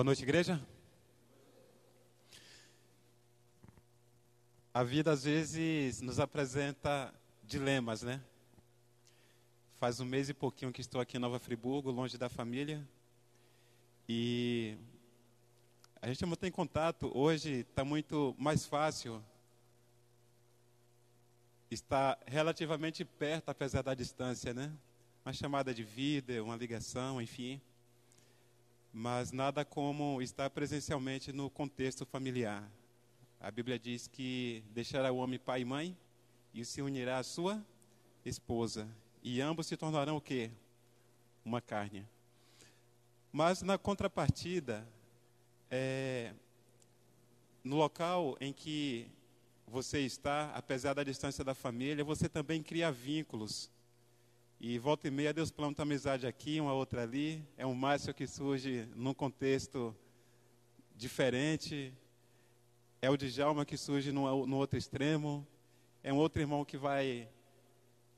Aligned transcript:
Boa 0.00 0.04
noite, 0.06 0.22
igreja. 0.22 0.58
A 4.72 4.82
vida 4.82 5.12
às 5.12 5.24
vezes 5.24 6.00
nos 6.00 6.18
apresenta 6.18 7.12
dilemas, 7.44 8.00
né? 8.00 8.18
Faz 9.78 10.00
um 10.00 10.06
mês 10.06 10.30
e 10.30 10.32
pouquinho 10.32 10.72
que 10.72 10.80
estou 10.80 11.02
aqui 11.02 11.18
em 11.18 11.20
Nova 11.20 11.38
Friburgo, 11.38 11.90
longe 11.90 12.16
da 12.16 12.30
família. 12.30 12.82
E 14.08 14.74
a 16.00 16.06
gente 16.06 16.24
mantém 16.24 16.50
contato. 16.50 17.12
Hoje 17.14 17.66
está 17.68 17.84
muito 17.84 18.34
mais 18.38 18.64
fácil. 18.64 19.22
Está 21.70 22.16
relativamente 22.26 23.04
perto, 23.04 23.50
apesar 23.50 23.82
da 23.82 23.92
distância, 23.92 24.54
né? 24.54 24.72
Uma 25.26 25.34
chamada 25.34 25.74
de 25.74 25.84
vida, 25.84 26.42
uma 26.42 26.56
ligação, 26.56 27.20
enfim 27.20 27.60
mas 28.92 29.32
nada 29.32 29.64
como 29.64 30.20
estar 30.20 30.50
presencialmente 30.50 31.32
no 31.32 31.48
contexto 31.48 32.04
familiar. 32.04 32.68
A 33.38 33.50
Bíblia 33.50 33.78
diz 33.78 34.06
que 34.06 34.64
deixará 34.70 35.12
o 35.12 35.16
homem 35.16 35.38
pai 35.38 35.62
e 35.62 35.64
mãe 35.64 35.96
e 36.52 36.64
se 36.64 36.82
unirá 36.82 37.18
à 37.18 37.22
sua 37.22 37.64
esposa, 38.24 38.88
e 39.22 39.40
ambos 39.40 39.66
se 39.66 39.76
tornarão 39.76 40.16
o 40.16 40.20
quê? 40.20 40.50
Uma 41.44 41.60
carne. 41.60 42.06
Mas 43.32 43.62
na 43.62 43.78
contrapartida, 43.78 44.86
é, 45.70 46.34
no 47.62 47.76
local 47.76 48.36
em 48.40 48.52
que 48.52 49.06
você 49.66 50.00
está, 50.00 50.50
apesar 50.54 50.94
da 50.94 51.04
distância 51.04 51.44
da 51.44 51.54
família, 51.54 52.04
você 52.04 52.28
também 52.28 52.62
cria 52.62 52.90
vínculos 52.90 53.70
e 54.62 54.78
volta 54.78 55.08
e 55.08 55.10
meia 55.10 55.32
Deus 55.32 55.50
planta 55.50 55.84
amizade 55.84 56.26
aqui, 56.26 56.60
uma 56.60 56.74
outra 56.74 57.02
ali. 57.02 57.42
É 57.56 57.64
um 57.64 57.74
Márcio 57.74 58.12
que 58.12 58.26
surge 58.26 58.86
num 58.94 59.14
contexto 59.14 59.96
diferente. 60.94 61.94
É 63.00 63.08
o 63.08 63.16
Djalma 63.16 63.64
que 63.64 63.78
surge 63.78 64.12
no, 64.12 64.46
no 64.46 64.58
outro 64.58 64.78
extremo. 64.78 65.46
É 66.02 66.12
um 66.12 66.18
outro 66.18 66.42
irmão 66.42 66.62
que 66.62 66.76
vai 66.76 67.26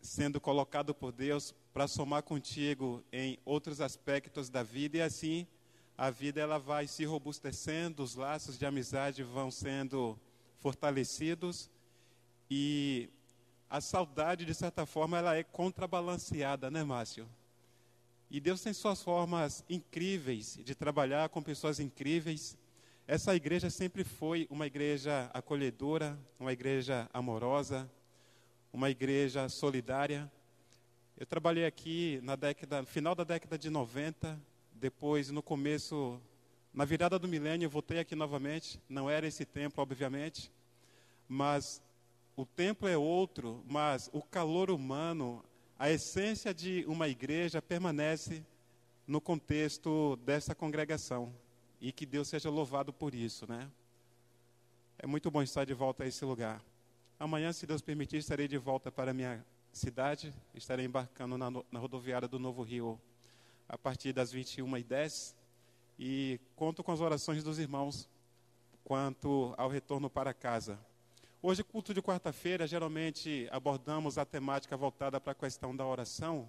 sendo 0.01 0.41
colocado 0.41 0.93
por 0.93 1.13
Deus 1.13 1.55
para 1.73 1.87
somar 1.87 2.25
contigo 2.25 3.05
em 3.13 3.39
outros 3.45 3.81
aspectos 3.81 4.51
da 4.51 4.65
vida. 4.65 4.97
E 4.97 5.01
assim 5.01 5.47
a 5.97 6.11
vida 6.11 6.41
ela 6.41 6.59
vai 6.59 6.89
se 6.89 7.05
robustecendo, 7.05 8.03
os 8.03 8.17
laços 8.17 8.59
de 8.59 8.67
amizade 8.67 9.23
vão 9.23 9.49
sendo 9.49 10.19
fortalecidos. 10.59 11.71
E 12.51 13.09
a 13.73 13.81
saudade, 13.81 14.45
de 14.45 14.53
certa 14.53 14.85
forma, 14.85 15.17
ela 15.17 15.35
é 15.35 15.43
contrabalanceada, 15.43 16.71
né, 16.71 16.85
Márcio? 16.85 17.27
E 18.31 18.39
Deus 18.39 18.61
tem 18.61 18.75
suas 18.75 19.03
formas 19.03 19.65
incríveis 19.67 20.59
de 20.63 20.75
trabalhar 20.75 21.31
com 21.31 21.43
pessoas 21.43 21.81
incríveis. 21.81 22.55
Essa 23.09 23.35
igreja 23.35 23.71
sempre 23.71 24.05
foi 24.05 24.47
uma 24.51 24.67
igreja 24.67 25.31
acolhedora, 25.33 26.19
uma 26.39 26.53
igreja 26.53 27.09
amorosa, 27.15 27.91
uma 28.71 28.91
igreja 28.91 29.49
solidária. 29.49 30.31
Eu 31.17 31.25
trabalhei 31.25 31.65
aqui 31.65 32.21
na 32.23 32.37
década, 32.37 32.85
final 32.85 33.15
da 33.15 33.25
década 33.25 33.57
de 33.57 33.71
90, 33.71 34.39
depois 34.75 35.31
no 35.31 35.43
começo, 35.43 36.21
na 36.75 36.85
virada 36.85 37.19
do 37.19 37.27
milênio, 37.27 37.71
voltei 37.71 38.01
aqui 38.01 38.15
novamente. 38.15 38.79
Não 38.87 39.09
era 39.09 39.27
esse 39.27 39.47
tempo, 39.47 39.81
obviamente, 39.81 40.53
mas 41.27 41.83
o 42.37 42.47
templo 42.47 42.89
é 42.89 42.97
outro, 42.97 43.63
mas 43.69 44.09
o 44.13 44.23
calor 44.23 44.71
humano, 44.71 45.45
a 45.79 45.91
essência 45.91 46.55
de 46.55 46.85
uma 46.87 47.09
igreja 47.09 47.61
permanece 47.61 48.45
no 49.07 49.21
contexto 49.21 50.17
dessa 50.25 50.55
congregação. 50.55 51.33
E 51.81 51.93
que 51.93 52.07
Deus 52.07 52.29
seja 52.29 52.49
louvado 52.49 52.93
por 52.93 53.15
isso, 53.15 53.47
né? 53.47 53.71
É 54.99 55.07
muito 55.07 55.31
bom 55.31 55.43
estar 55.43 55.65
de 55.65 55.75
volta 55.75 56.05
a 56.05 56.07
esse 56.07 56.25
lugar. 56.25 56.63
Amanhã, 57.19 57.53
se 57.53 57.67
Deus 57.67 57.83
permitir, 57.83 58.19
estarei 58.19 58.49
de 58.49 58.57
volta 58.57 58.91
para 58.91 59.11
a 59.11 59.15
minha 59.15 59.45
cidade. 59.73 60.33
Estarei 60.55 60.87
embarcando 60.87 61.37
na, 61.37 61.51
na 61.51 61.79
rodoviária 61.79 62.29
do 62.29 62.39
Novo 62.39 62.63
Rio 62.63 63.01
a 63.69 63.77
partir 63.77 64.13
das 64.13 64.33
21h10. 64.33 65.35
E 65.99 66.41
conto 66.57 66.83
com 66.83 66.93
as 66.93 67.01
orações 67.01 67.43
dos 67.43 67.59
irmãos 67.59 68.09
quanto 68.85 69.53
ao 69.57 69.69
retorno 69.69 70.09
para 70.09 70.33
casa. 70.33 70.79
Hoje, 71.45 71.65
culto 71.65 71.93
de 71.93 72.01
quarta-feira, 72.01 72.69
geralmente 72.69 73.49
abordamos 73.51 74.17
a 74.17 74.25
temática 74.25 74.77
voltada 74.77 75.21
para 75.21 75.33
a 75.33 75.35
questão 75.35 75.75
da 75.75 75.85
oração. 75.85 76.49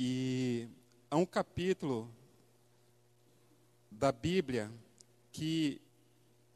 E 0.00 0.66
há 1.08 1.16
um 1.16 1.24
capítulo 1.24 2.12
da 3.88 4.10
Bíblia 4.10 4.68
que 5.30 5.80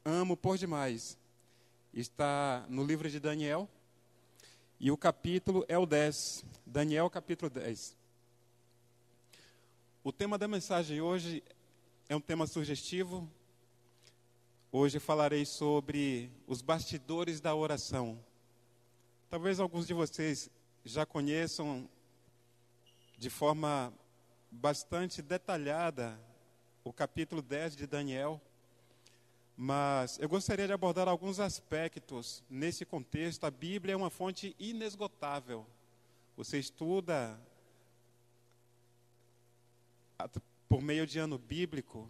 amo 0.03 0.35
por 0.35 0.57
demais. 0.57 1.17
Está 1.93 2.65
no 2.67 2.83
livro 2.83 3.09
de 3.09 3.21
Daniel. 3.21 3.65
E 4.81 4.91
o 4.91 4.97
capítulo 4.97 5.63
é 5.69 5.77
o 5.77 5.85
10. 5.85 6.43
Daniel, 6.65 7.09
capítulo 7.09 7.49
10. 7.49 7.95
O 10.03 10.11
tema 10.11 10.37
da 10.37 10.45
mensagem 10.45 10.99
hoje 10.99 11.41
é 12.09 12.17
um 12.17 12.21
tema 12.21 12.45
sugestivo, 12.45 13.31
Hoje 14.71 14.99
falarei 14.99 15.45
sobre 15.45 16.31
os 16.45 16.61
bastidores 16.61 17.41
da 17.41 17.55
oração. 17.55 18.23
Talvez 19.27 19.59
alguns 19.59 19.87
de 19.87 19.95
vocês 19.95 20.47
já 20.85 21.07
conheçam 21.07 21.89
de 23.17 23.31
forma 23.31 23.91
bastante 24.51 25.23
detalhada 25.23 26.19
o 26.83 26.93
capítulo 26.93 27.41
10 27.41 27.77
de 27.77 27.87
Daniel, 27.87 28.39
mas 29.57 30.19
eu 30.19 30.29
gostaria 30.29 30.67
de 30.67 30.73
abordar 30.73 31.07
alguns 31.07 31.39
aspectos 31.39 32.43
nesse 32.47 32.85
contexto. 32.85 33.45
A 33.45 33.51
Bíblia 33.51 33.93
é 33.93 33.97
uma 33.97 34.11
fonte 34.11 34.55
inesgotável. 34.59 35.65
Você 36.37 36.59
estuda 36.59 37.41
por 40.67 40.79
meio 40.79 41.07
de 41.07 41.17
ano 41.17 41.39
bíblico, 41.39 42.07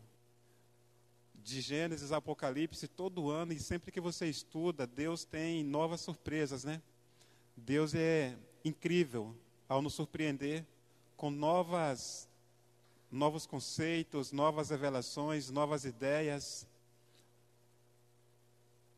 de 1.50 1.62
Gênesis 1.62 2.12
Apocalipse 2.12 2.88
todo 2.88 3.30
ano 3.30 3.54
e 3.54 3.60
sempre 3.60 3.92
que 3.92 4.00
você 4.00 4.28
estuda, 4.28 4.86
Deus 4.86 5.26
tem 5.26 5.64
novas 5.64 6.02
surpresas, 6.02 6.64
né? 6.64 6.82
Deus 7.58 7.96
é 7.96 8.38
incrível 8.64 9.36
ao 9.68 9.82
nos 9.82 9.94
surpreender 9.96 10.66
com 11.18 11.30
novas 11.30 12.30
novos 13.12 13.48
conceitos, 13.48 14.32
novas 14.32 14.70
revelações, 14.70 15.50
novas 15.50 15.84
ideias. 15.84 16.68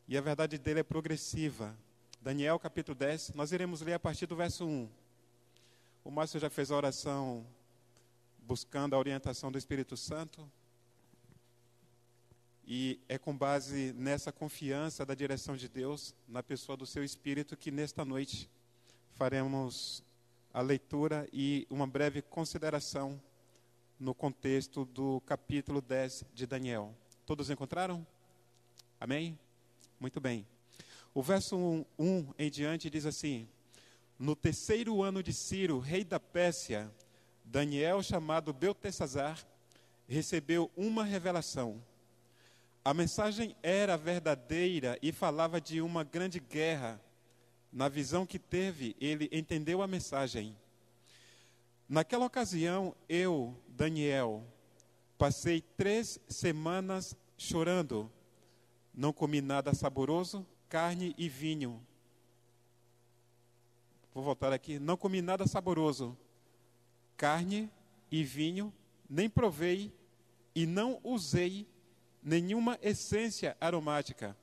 E 0.06 0.18
a 0.18 0.20
verdade 0.20 0.58
dele 0.58 0.80
é 0.80 0.82
progressiva. 0.82 1.74
Daniel 2.20 2.58
capítulo 2.58 2.94
10, 2.94 3.32
nós 3.34 3.52
iremos 3.52 3.80
ler 3.80 3.94
a 3.94 3.98
partir 3.98 4.26
do 4.26 4.36
verso 4.36 4.66
1. 4.66 4.88
O 6.04 6.10
Márcio 6.10 6.38
já 6.38 6.50
fez 6.50 6.70
a 6.70 6.76
oração 6.76 7.46
buscando 8.40 8.94
a 8.94 8.98
orientação 8.98 9.50
do 9.50 9.56
Espírito 9.56 9.96
Santo. 9.96 10.46
E 12.64 13.00
é 13.08 13.18
com 13.18 13.36
base 13.36 13.92
nessa 13.94 14.30
confiança 14.30 15.04
da 15.04 15.14
direção 15.14 15.56
de 15.56 15.68
Deus, 15.68 16.14
na 16.28 16.42
pessoa 16.42 16.76
do 16.76 16.86
seu 16.86 17.02
Espírito, 17.02 17.56
que 17.56 17.70
nesta 17.70 18.04
noite 18.04 18.48
faremos 19.14 20.02
a 20.54 20.60
leitura 20.60 21.28
e 21.32 21.66
uma 21.68 21.86
breve 21.86 22.22
consideração 22.22 23.20
no 23.98 24.14
contexto 24.14 24.84
do 24.84 25.20
capítulo 25.26 25.80
10 25.80 26.24
de 26.32 26.46
Daniel. 26.46 26.94
Todos 27.26 27.50
encontraram? 27.50 28.06
Amém? 29.00 29.38
Muito 29.98 30.20
bem. 30.20 30.46
O 31.12 31.22
verso 31.22 31.56
1, 31.56 31.84
1 31.98 32.34
em 32.38 32.50
diante 32.50 32.88
diz 32.88 33.06
assim: 33.06 33.48
No 34.18 34.36
terceiro 34.36 35.02
ano 35.02 35.22
de 35.22 35.32
Ciro, 35.32 35.78
rei 35.80 36.04
da 36.04 36.20
Pérsia, 36.20 36.90
Daniel, 37.44 38.02
chamado 38.02 38.52
Beltesazar, 38.52 39.44
recebeu 40.06 40.70
uma 40.76 41.04
revelação 41.04 41.82
a 42.84 42.92
mensagem 42.92 43.54
era 43.62 43.96
verdadeira 43.96 44.98
e 45.00 45.12
falava 45.12 45.60
de 45.60 45.80
uma 45.80 46.02
grande 46.02 46.40
guerra. 46.40 47.00
Na 47.72 47.88
visão 47.88 48.26
que 48.26 48.38
teve, 48.38 48.96
ele 49.00 49.28
entendeu 49.32 49.80
a 49.82 49.86
mensagem. 49.86 50.56
Naquela 51.88 52.26
ocasião, 52.26 52.94
eu, 53.08 53.56
Daniel, 53.68 54.44
passei 55.16 55.60
três 55.60 56.18
semanas 56.28 57.16
chorando. 57.38 58.10
Não 58.92 59.12
comi 59.12 59.40
nada 59.40 59.72
saboroso, 59.74 60.44
carne 60.68 61.14
e 61.16 61.28
vinho. 61.28 61.80
Vou 64.12 64.24
voltar 64.24 64.52
aqui. 64.52 64.78
Não 64.78 64.96
comi 64.96 65.22
nada 65.22 65.46
saboroso, 65.46 66.16
carne 67.16 67.70
e 68.10 68.22
vinho, 68.24 68.72
nem 69.08 69.30
provei 69.30 69.94
e 70.54 70.66
não 70.66 71.00
usei 71.02 71.66
nenhuma 72.22 72.78
essência 72.80 73.56
aromática, 73.60 74.36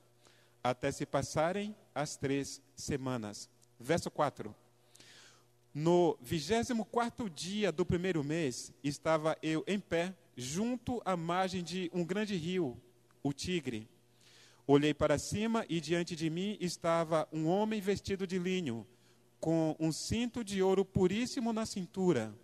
até 0.62 0.92
se 0.92 1.06
passarem 1.06 1.74
as 1.94 2.16
três 2.16 2.60
semanas. 2.76 3.48
Verso 3.78 4.10
4. 4.10 4.54
No 5.72 6.18
vigésimo 6.20 6.84
quarto 6.84 7.30
dia 7.30 7.70
do 7.70 7.86
primeiro 7.86 8.22
mês, 8.24 8.72
estava 8.82 9.38
eu 9.42 9.64
em 9.66 9.78
pé, 9.78 10.14
junto 10.36 11.00
à 11.04 11.16
margem 11.16 11.62
de 11.62 11.90
um 11.94 12.04
grande 12.04 12.36
rio, 12.36 12.76
o 13.22 13.32
Tigre. 13.32 13.88
Olhei 14.66 14.92
para 14.92 15.18
cima 15.18 15.64
e 15.68 15.80
diante 15.80 16.14
de 16.14 16.28
mim 16.28 16.56
estava 16.60 17.28
um 17.32 17.46
homem 17.46 17.80
vestido 17.80 18.26
de 18.26 18.38
linho, 18.38 18.86
com 19.38 19.74
um 19.80 19.90
cinto 19.90 20.44
de 20.44 20.62
ouro 20.62 20.84
puríssimo 20.84 21.52
na 21.52 21.64
cintura. 21.64 22.34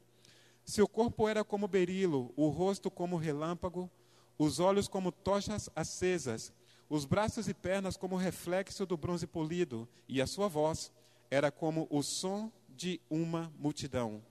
Seu 0.64 0.88
corpo 0.88 1.28
era 1.28 1.44
como 1.44 1.68
berilo, 1.68 2.32
o 2.36 2.48
rosto 2.48 2.90
como 2.90 3.16
relâmpago, 3.16 3.90
os 4.38 4.60
olhos 4.60 4.88
como 4.88 5.10
tochas 5.10 5.70
acesas, 5.74 6.52
os 6.88 7.04
braços 7.04 7.48
e 7.48 7.54
pernas 7.54 7.96
como 7.96 8.16
reflexo 8.16 8.86
do 8.86 8.96
bronze 8.96 9.26
polido, 9.26 9.88
e 10.08 10.20
a 10.20 10.26
sua 10.26 10.48
voz 10.48 10.92
era 11.30 11.50
como 11.50 11.86
o 11.90 12.02
som 12.02 12.52
de 12.68 13.00
uma 13.10 13.52
multidão. 13.58 14.22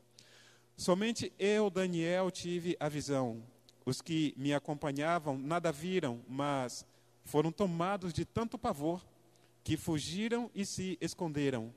Somente 0.77 1.33
eu, 1.39 1.69
Daniel, 1.69 2.29
tive 2.29 2.77
a 2.79 2.87
visão. 2.87 3.43
Os 3.85 4.01
que 4.01 4.33
me 4.37 4.53
acompanhavam 4.53 5.37
nada 5.37 5.71
viram, 5.71 6.21
mas 6.27 6.85
foram 7.23 7.51
tomados 7.51 8.13
de 8.13 8.25
tanto 8.25 8.57
pavor 8.57 9.05
que 9.63 9.77
fugiram 9.77 10.49
e 10.53 10.65
se 10.65 10.97
esconderam. 11.01 11.73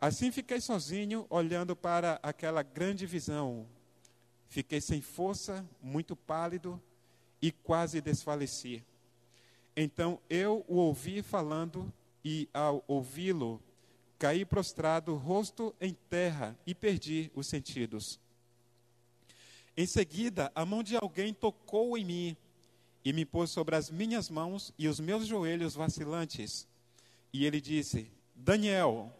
Assim 0.00 0.30
fiquei 0.30 0.60
sozinho, 0.60 1.26
olhando 1.28 1.74
para 1.74 2.18
aquela 2.22 2.62
grande 2.62 3.06
visão. 3.06 3.66
Fiquei 4.48 4.80
sem 4.80 5.00
força, 5.00 5.66
muito 5.80 6.16
pálido 6.16 6.80
e 7.40 7.50
quase 7.50 8.00
desfaleci. 8.00 8.84
Então 9.76 10.20
eu 10.28 10.64
o 10.68 10.76
ouvi 10.76 11.22
falando, 11.22 11.92
e 12.24 12.48
ao 12.52 12.84
ouvi-lo, 12.86 13.62
caí 14.18 14.44
prostrado, 14.44 15.14
rosto 15.14 15.74
em 15.80 15.94
terra, 16.08 16.58
e 16.66 16.74
perdi 16.74 17.30
os 17.34 17.46
sentidos. 17.46 18.20
Em 19.76 19.86
seguida, 19.86 20.52
a 20.54 20.64
mão 20.66 20.82
de 20.82 20.96
alguém 20.96 21.32
tocou 21.32 21.96
em 21.96 22.04
mim 22.04 22.36
e 23.02 23.12
me 23.12 23.24
pôs 23.24 23.50
sobre 23.50 23.76
as 23.76 23.90
minhas 23.90 24.28
mãos 24.28 24.74
e 24.78 24.88
os 24.88 25.00
meus 25.00 25.26
joelhos 25.26 25.74
vacilantes. 25.74 26.68
E 27.32 27.46
ele 27.46 27.60
disse: 27.60 28.10
Daniel, 28.34 29.10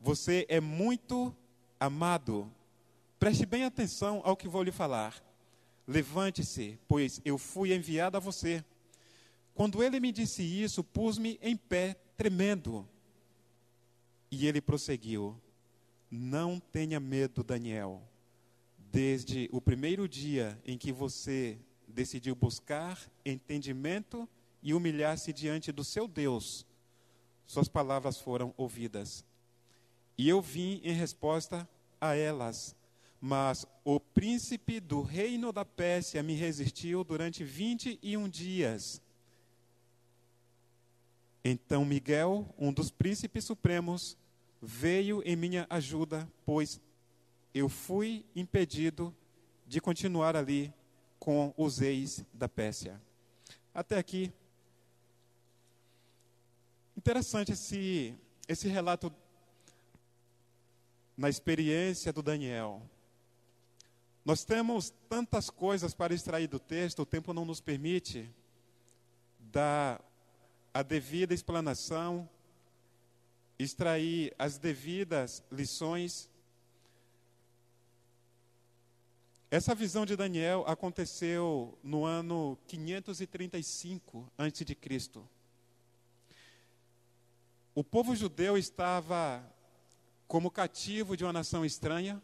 você 0.00 0.46
é 0.48 0.60
muito 0.60 1.34
amado. 1.78 2.50
Preste 3.18 3.44
bem 3.44 3.64
atenção 3.64 4.22
ao 4.24 4.36
que 4.36 4.48
vou 4.48 4.62
lhe 4.62 4.72
falar. 4.72 5.27
Levante-se, 5.88 6.78
pois 6.86 7.18
eu 7.24 7.38
fui 7.38 7.74
enviado 7.74 8.18
a 8.18 8.20
você. 8.20 8.62
Quando 9.54 9.82
ele 9.82 9.98
me 9.98 10.12
disse 10.12 10.42
isso, 10.42 10.84
pus-me 10.84 11.38
em 11.40 11.56
pé, 11.56 11.96
tremendo. 12.14 12.86
E 14.30 14.46
ele 14.46 14.60
prosseguiu: 14.60 15.34
Não 16.10 16.60
tenha 16.60 17.00
medo, 17.00 17.42
Daniel. 17.42 18.02
Desde 18.92 19.48
o 19.50 19.62
primeiro 19.62 20.06
dia 20.06 20.60
em 20.62 20.76
que 20.76 20.92
você 20.92 21.58
decidiu 21.86 22.34
buscar 22.34 23.00
entendimento 23.24 24.28
e 24.62 24.74
humilhar-se 24.74 25.32
diante 25.32 25.72
do 25.72 25.82
seu 25.82 26.06
Deus, 26.06 26.66
suas 27.46 27.66
palavras 27.66 28.20
foram 28.20 28.52
ouvidas. 28.58 29.24
E 30.18 30.28
eu 30.28 30.42
vim 30.42 30.82
em 30.84 30.92
resposta 30.92 31.66
a 31.98 32.14
elas. 32.14 32.76
Mas 33.20 33.66
o 33.84 33.98
príncipe 33.98 34.78
do 34.78 35.02
reino 35.02 35.52
da 35.52 35.64
Pérsia 35.64 36.22
me 36.22 36.34
resistiu 36.34 37.02
durante 37.02 37.42
21 37.42 38.28
dias. 38.28 39.02
Então 41.44 41.84
Miguel, 41.84 42.46
um 42.58 42.72
dos 42.72 42.90
príncipes 42.90 43.44
supremos, 43.44 44.16
veio 44.60 45.22
em 45.24 45.36
minha 45.36 45.66
ajuda, 45.70 46.30
pois 46.44 46.80
eu 47.54 47.68
fui 47.68 48.24
impedido 48.36 49.14
de 49.66 49.80
continuar 49.80 50.36
ali 50.36 50.72
com 51.18 51.52
os 51.56 51.80
ex 51.80 52.24
da 52.32 52.48
Pérsia. 52.48 53.00
Até 53.74 53.98
aqui. 53.98 54.32
Interessante 56.96 57.52
esse, 57.52 58.14
esse 58.48 58.68
relato 58.68 59.12
na 61.16 61.28
experiência 61.28 62.12
do 62.12 62.22
Daniel. 62.22 62.82
Nós 64.28 64.44
temos 64.44 64.92
tantas 65.08 65.48
coisas 65.48 65.94
para 65.94 66.12
extrair 66.12 66.48
do 66.48 66.58
texto, 66.58 67.00
o 67.00 67.06
tempo 67.06 67.32
não 67.32 67.46
nos 67.46 67.62
permite 67.62 68.28
dar 69.38 70.04
a 70.74 70.82
devida 70.82 71.32
explanação, 71.32 72.28
extrair 73.58 74.34
as 74.38 74.58
devidas 74.58 75.42
lições. 75.50 76.28
Essa 79.50 79.74
visão 79.74 80.04
de 80.04 80.14
Daniel 80.14 80.62
aconteceu 80.66 81.78
no 81.82 82.04
ano 82.04 82.58
535 82.66 84.30
a.C. 84.36 85.22
O 87.74 87.82
povo 87.82 88.14
judeu 88.14 88.58
estava 88.58 89.42
como 90.26 90.50
cativo 90.50 91.16
de 91.16 91.24
uma 91.24 91.32
nação 91.32 91.64
estranha, 91.64 92.22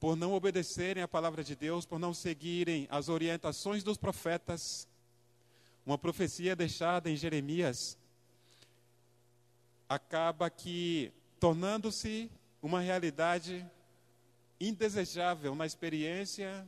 por 0.00 0.16
não 0.16 0.32
obedecerem 0.32 1.02
à 1.02 1.08
palavra 1.08 1.42
de 1.42 1.56
Deus, 1.56 1.84
por 1.84 1.98
não 1.98 2.14
seguirem 2.14 2.86
as 2.90 3.08
orientações 3.08 3.82
dos 3.82 3.96
profetas, 3.96 4.86
uma 5.84 5.98
profecia 5.98 6.54
deixada 6.54 7.10
em 7.10 7.16
Jeremias 7.16 7.96
acaba 9.88 10.50
que 10.50 11.10
tornando-se 11.40 12.30
uma 12.60 12.80
realidade 12.80 13.66
indesejável 14.60 15.54
na 15.54 15.64
experiência 15.64 16.66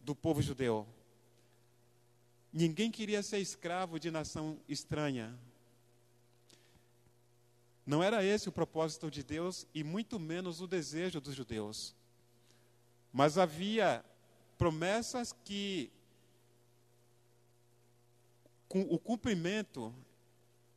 do 0.00 0.14
povo 0.14 0.42
judeu. 0.42 0.86
Ninguém 2.52 2.90
queria 2.90 3.22
ser 3.22 3.38
escravo 3.38 3.98
de 3.98 4.10
nação 4.10 4.58
estranha, 4.68 5.38
não 7.90 8.04
era 8.04 8.24
esse 8.24 8.48
o 8.48 8.52
propósito 8.52 9.10
de 9.10 9.20
Deus 9.24 9.66
e 9.74 9.82
muito 9.82 10.16
menos 10.16 10.60
o 10.60 10.66
desejo 10.68 11.20
dos 11.20 11.34
judeus. 11.34 11.92
Mas 13.12 13.36
havia 13.36 14.04
promessas 14.56 15.34
que 15.44 15.90
o 18.72 18.96
cumprimento 18.96 19.92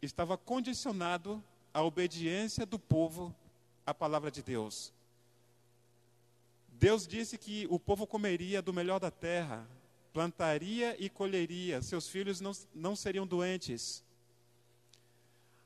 estava 0.01 0.35
condicionado 0.35 1.43
à 1.71 1.83
obediência 1.83 2.65
do 2.65 2.79
povo 2.79 3.31
à 3.85 3.93
palavra 3.93 4.31
de 4.31 4.41
Deus. 4.41 4.91
Deus 6.69 7.05
disse 7.05 7.37
que 7.37 7.67
o 7.69 7.79
povo 7.79 8.07
comeria 8.07 8.59
do 8.59 8.73
melhor 8.73 8.99
da 8.99 9.11
terra, 9.11 9.67
plantaria 10.11 10.95
e 10.99 11.11
colheria, 11.11 11.79
seus 11.83 12.07
filhos 12.07 12.41
não, 12.41 12.53
não 12.73 12.95
seriam 12.95 13.27
doentes 13.27 14.03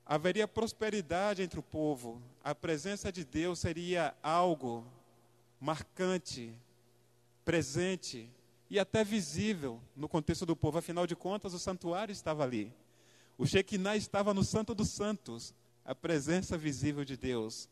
haveria 0.08 0.48
prosperidade 0.48 1.42
entre 1.42 1.60
o 1.60 1.64
povo, 1.64 2.22
a 2.42 2.56
presença 2.56 3.12
de 3.12 3.26
Deus 3.26 3.60
seria 3.60 4.16
algo 4.24 4.86
marcante, 5.60 6.54
presente 7.44 8.30
e 8.70 8.80
até 8.80 9.04
visível 9.04 9.82
no 9.96 10.08
contexto 10.08 10.46
do 10.46 10.56
povo. 10.56 10.78
Afinal 10.78 11.06
de 11.06 11.16
contas, 11.16 11.54
o 11.54 11.60
santuário 11.60 12.14
estava 12.14 12.44
ali. 12.44 12.72
O 13.38 13.46
Shekinah 13.46 13.98
estava 13.98 14.34
no 14.34 14.46
Santo 14.46 14.74
dos 14.74 14.92
Santos, 14.92 15.54
a 15.84 15.94
presença 15.94 16.58
visível 16.58 17.04
de 17.04 17.18
Deus. 17.18 17.68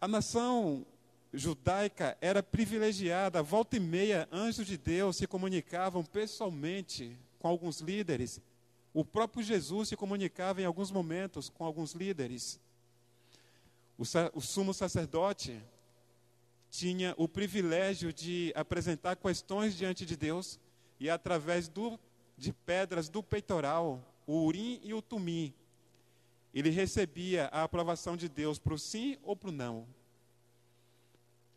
A 0.00 0.08
nação 0.08 0.84
judaica 1.32 2.18
era 2.20 2.42
privilegiada, 2.42 3.40
volta 3.42 3.76
e 3.76 3.80
meia, 3.80 4.28
anjos 4.32 4.66
de 4.66 4.76
Deus 4.76 5.16
se 5.16 5.26
comunicavam 5.28 6.04
pessoalmente 6.04 7.16
com 7.38 7.46
alguns 7.46 7.80
líderes 7.80 8.40
o 8.94 9.04
próprio 9.04 9.42
Jesus 9.42 9.88
se 9.88 9.96
comunicava 9.96 10.60
em 10.60 10.64
alguns 10.64 10.90
momentos 10.90 11.48
com 11.48 11.64
alguns 11.64 11.92
líderes. 11.92 12.60
O, 13.98 14.02
o 14.34 14.40
sumo 14.40 14.74
sacerdote 14.74 15.60
tinha 16.70 17.14
o 17.16 17.28
privilégio 17.28 18.12
de 18.12 18.52
apresentar 18.54 19.16
questões 19.16 19.76
diante 19.76 20.04
de 20.04 20.16
Deus 20.16 20.58
e 20.98 21.10
através 21.10 21.68
do, 21.68 21.98
de 22.36 22.52
pedras 22.52 23.08
do 23.08 23.22
peitoral, 23.22 24.02
o 24.26 24.44
urim 24.44 24.80
e 24.82 24.94
o 24.94 25.02
tumim, 25.02 25.52
ele 26.54 26.70
recebia 26.70 27.46
a 27.46 27.62
aprovação 27.62 28.16
de 28.16 28.28
Deus 28.28 28.58
para 28.58 28.74
o 28.74 28.78
sim 28.78 29.18
ou 29.22 29.34
para 29.34 29.48
o 29.48 29.52
não. 29.52 29.86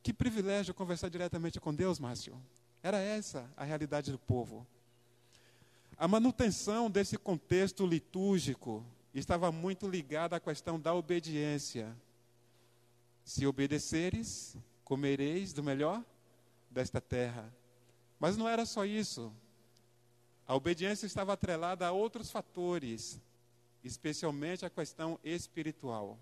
Que 0.02 0.14
privilégio 0.14 0.74
conversar 0.74 1.10
diretamente 1.10 1.60
com 1.60 1.74
Deus, 1.74 2.00
Márcio. 2.00 2.40
Era 2.82 3.00
essa 3.00 3.50
a 3.58 3.64
realidade 3.64 4.12
do 4.12 4.20
povo. 4.20 4.66
A 5.98 6.08
manutenção 6.08 6.90
desse 6.92 7.18
contexto 7.18 7.86
litúrgico 7.86 8.86
estava 9.14 9.52
muito 9.52 9.88
ligada 9.88 10.36
à 10.36 10.40
questão 10.40 10.80
da 10.80 10.94
obediência. 10.94 11.96
Se 13.24 13.48
obedeceres, 13.48 14.58
comereis 14.84 15.54
do 15.54 15.64
melhor 15.64 16.04
desta 16.70 17.00
terra. 17.00 17.50
Mas 18.20 18.36
não 18.36 18.48
era 18.48 18.66
só 18.66 18.86
isso. 18.86 19.32
A 20.46 20.54
obediência 20.54 21.06
estava 21.06 21.34
atrelada 21.34 21.88
a 21.88 21.92
outros 21.92 22.30
fatores, 22.30 23.20
especialmente 23.84 24.66
a 24.66 24.70
questão 24.70 25.18
espiritual. 25.24 26.20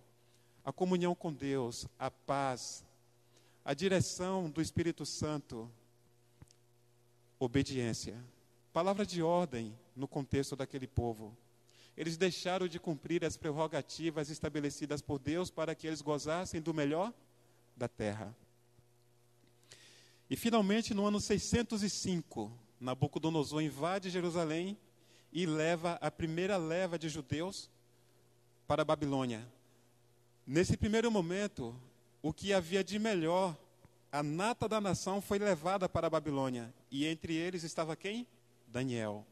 A 0.64 0.72
comunhão 0.72 1.16
com 1.16 1.34
Deus, 1.34 1.88
a 1.98 2.12
paz, 2.12 2.86
a 3.66 3.74
direção 3.74 4.50
do 4.50 4.62
Espírito 4.62 5.06
Santo, 5.06 5.70
obediência. 7.40 8.24
Palavra 8.74 9.06
de 9.06 9.22
ordem 9.22 9.78
no 9.96 10.08
contexto 10.08 10.56
daquele 10.56 10.88
povo. 10.88 11.38
Eles 11.96 12.18
deixaram 12.18 12.68
de 12.68 12.80
cumprir 12.80 13.24
as 13.24 13.38
prerrogativas 13.38 14.32
estabelecidas 14.32 15.00
por 15.00 15.20
Deus 15.20 15.52
para 15.52 15.76
que 15.76 15.86
eles 15.86 16.02
gozassem 16.02 16.60
do 16.60 16.74
melhor 16.74 17.14
da 17.78 17.88
terra. 17.88 18.36
E 20.28 20.36
finalmente, 20.36 20.92
no 20.92 21.06
ano 21.06 21.22
605, 21.22 22.52
Nabucodonosor 22.80 23.62
invade 23.62 24.10
Jerusalém 24.10 24.76
e 25.32 25.46
leva 25.46 26.00
a 26.02 26.10
primeira 26.10 26.58
leva 26.58 26.98
de 26.98 27.10
judeus 27.10 27.70
para 28.68 28.82
a 28.82 28.86
Babilônia. 28.86 29.48
Nesse 30.48 30.76
primeiro 30.76 31.12
momento, 31.12 31.76
o 32.24 32.34
que 32.34 32.54
havia 32.54 32.84
de 32.84 32.98
melhor, 32.98 33.56
a 34.12 34.24
nata 34.24 34.68
da 34.68 34.82
nação 34.82 35.22
foi 35.22 35.38
levada 35.38 35.88
para 35.88 36.08
a 36.08 36.10
Babilônia. 36.10 36.74
E 36.90 37.06
entre 37.06 37.36
eles 37.36 37.64
estava 37.64 37.96
quem? 37.96 38.26
Daniel. 38.74 39.24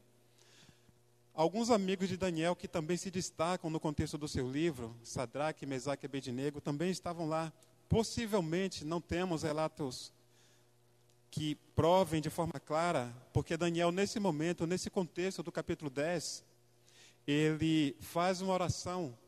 Alguns 1.34 1.68
amigos 1.68 2.08
de 2.08 2.16
Daniel 2.16 2.54
que 2.54 2.68
também 2.68 2.96
se 2.96 3.10
destacam 3.10 3.68
no 3.68 3.80
contexto 3.80 4.16
do 4.16 4.28
seu 4.28 4.48
livro, 4.48 4.96
Sadraque, 5.02 5.66
Mesaque 5.66 6.04
e 6.04 6.06
Abednego, 6.06 6.60
também 6.60 6.92
estavam 6.92 7.28
lá. 7.28 7.52
Possivelmente 7.88 8.84
não 8.84 9.00
temos 9.00 9.42
relatos 9.42 10.12
que 11.28 11.56
provem 11.74 12.20
de 12.20 12.30
forma 12.30 12.60
clara, 12.60 13.12
porque 13.32 13.56
Daniel, 13.56 13.90
nesse 13.90 14.20
momento, 14.20 14.64
nesse 14.64 14.88
contexto 14.88 15.42
do 15.42 15.50
capítulo 15.50 15.90
10, 15.90 16.44
ele 17.26 17.96
faz 18.00 18.40
uma 18.40 18.54
oração 18.54 19.18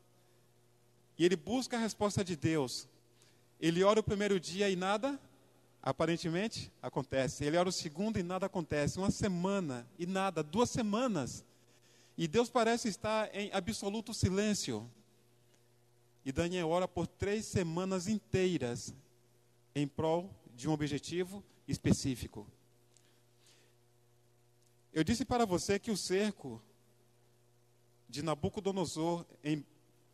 e 1.17 1.25
ele 1.25 1.35
busca 1.35 1.75
a 1.75 1.79
resposta 1.79 2.23
de 2.23 2.37
Deus. 2.37 2.87
Ele 3.59 3.83
ora 3.83 3.99
o 3.99 4.03
primeiro 4.03 4.39
dia 4.39 4.69
e 4.69 4.77
nada, 4.77 5.19
aparentemente, 5.85 6.69
acontece. 6.81 7.45
Ele 7.45 7.57
ora 7.57 7.69
o 7.69 7.71
segundo 7.71 8.17
e 8.17 8.23
nada 8.23 8.47
acontece. 8.47 8.97
Uma 8.97 9.11
semana 9.11 9.87
e 9.99 10.07
nada, 10.07 10.41
duas 10.41 10.71
semanas. 10.71 11.45
E 12.17 12.27
Deus 12.27 12.49
parece 12.49 12.87
estar 12.87 13.29
em 13.35 13.51
absoluto 13.53 14.11
silêncio. 14.11 14.89
E 16.25 16.31
Daniel 16.31 16.69
ora 16.69 16.87
por 16.87 17.05
três 17.05 17.45
semanas 17.45 18.07
inteiras 18.07 18.95
em 19.75 19.87
prol 19.87 20.33
de 20.55 20.67
um 20.67 20.71
objetivo 20.71 21.43
específico. 21.67 22.47
Eu 24.91 25.03
disse 25.03 25.23
para 25.23 25.45
você 25.45 25.77
que 25.77 25.91
o 25.91 25.97
cerco 25.97 26.59
de 28.09 28.23
Nabucodonosor 28.23 29.23
em 29.43 29.63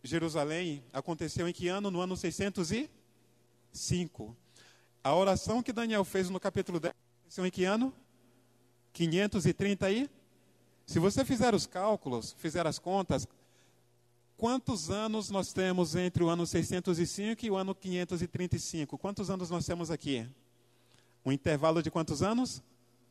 Jerusalém 0.03 0.83
aconteceu 0.91 1.47
em 1.47 1.53
que 1.53 1.69
ano? 1.69 1.89
No 1.91 2.01
ano 2.01 2.17
605. 2.17 4.35
A 5.03 5.15
oração 5.15 5.63
que 5.63 5.73
Daniel 5.73 6.05
fez 6.05 6.29
no 6.29 6.39
capítulo 6.39 6.79
10 6.79 6.93
aconteceu 7.21 7.45
em 7.45 7.49
que 7.49 7.63
ano? 7.63 7.93
530 8.93 9.85
aí? 9.85 10.09
Se 10.85 10.99
você 10.99 11.25
fizer 11.25 11.55
os 11.55 11.65
cálculos, 11.65 12.35
fizer 12.37 12.67
as 12.67 12.77
contas, 12.77 13.27
quantos 14.37 14.91
anos 14.91 15.29
nós 15.29 15.53
temos 15.53 15.95
entre 15.95 16.23
o 16.23 16.29
ano 16.29 16.45
605 16.45 17.45
e 17.45 17.49
o 17.49 17.55
ano 17.55 17.73
535? 17.73 18.97
Quantos 18.97 19.29
anos 19.29 19.49
nós 19.49 19.65
temos 19.65 19.89
aqui? 19.89 20.27
Um 21.25 21.31
intervalo 21.31 21.81
de 21.81 21.89
quantos 21.89 22.21
anos? 22.21 22.61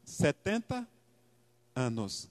70 0.05 0.87
anos. 1.75 2.29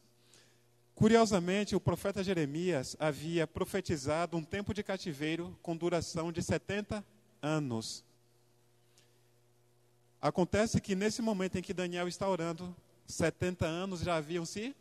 Curiosamente, 0.96 1.75
o 1.75 1.82
profeta 1.82 2.24
Jeremias 2.24 2.96
havia 3.00 3.48
profetizado 3.48 4.38
um 4.38 4.44
tempo 4.44 4.74
de 4.74 4.84
cativeiro 4.84 5.58
com 5.62 5.75
duração 5.75 6.32
de 6.32 6.44
70 6.44 7.04
anos. 7.42 8.04
Acontece 10.22 10.82
que 10.82 10.96
nesse 10.96 11.22
momento 11.22 11.58
em 11.58 11.62
que 11.62 11.74
Daniel 11.74 12.08
está 12.08 12.28
orando, 12.28 12.76
70 13.08 13.66
anos 13.66 14.02
já 14.02 14.16
haviam 14.16 14.46
se 14.46 14.76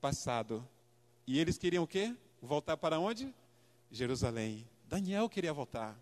passado. 0.00 0.66
E 1.26 1.38
eles 1.38 1.58
queriam 1.58 1.84
o 1.84 1.88
quê? 1.88 2.14
Voltar 2.40 2.76
para 2.76 2.98
onde? 2.98 3.34
Jerusalém. 3.90 4.66
Daniel 4.88 5.28
queria 5.28 5.52
voltar 5.52 5.98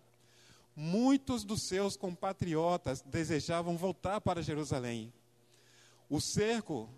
muitos 0.75 1.45
dos 1.45 1.67
seus 1.67 1.95
compatriotas 1.95 3.01
desejavam 3.01 3.77
voltar 3.77 4.19
para 4.19 4.43
Jerusalém. 4.43 5.13
O 6.09 6.19
cerco 6.19 6.89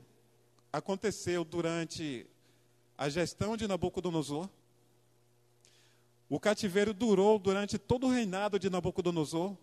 aconteceu 0.73 1.45
durante 1.45 2.25
a 2.97 3.07
gestão 3.07 3.55
de 3.55 3.67
Nabucodonosor. 3.67 4.49
O 6.27 6.39
cativeiro 6.39 6.93
durou 6.93 7.37
durante 7.37 7.77
todo 7.77 8.07
o 8.07 8.09
reinado 8.09 8.57
de 8.57 8.69
Nabucodonosor. 8.69 9.55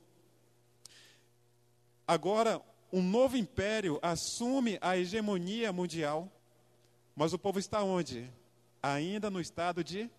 Agora, 2.07 2.61
um 2.93 3.03
novo 3.03 3.37
império 3.37 3.99
assume 4.03 4.79
a 4.81 4.97
hegemonia 4.97 5.73
mundial, 5.73 6.31
mas 7.17 7.33
o 7.33 7.39
povo 7.39 7.59
está 7.59 7.83
onde? 7.83 8.31
Ainda 8.83 9.31
no 9.31 9.41
estado 9.41 9.83
de 9.83 10.11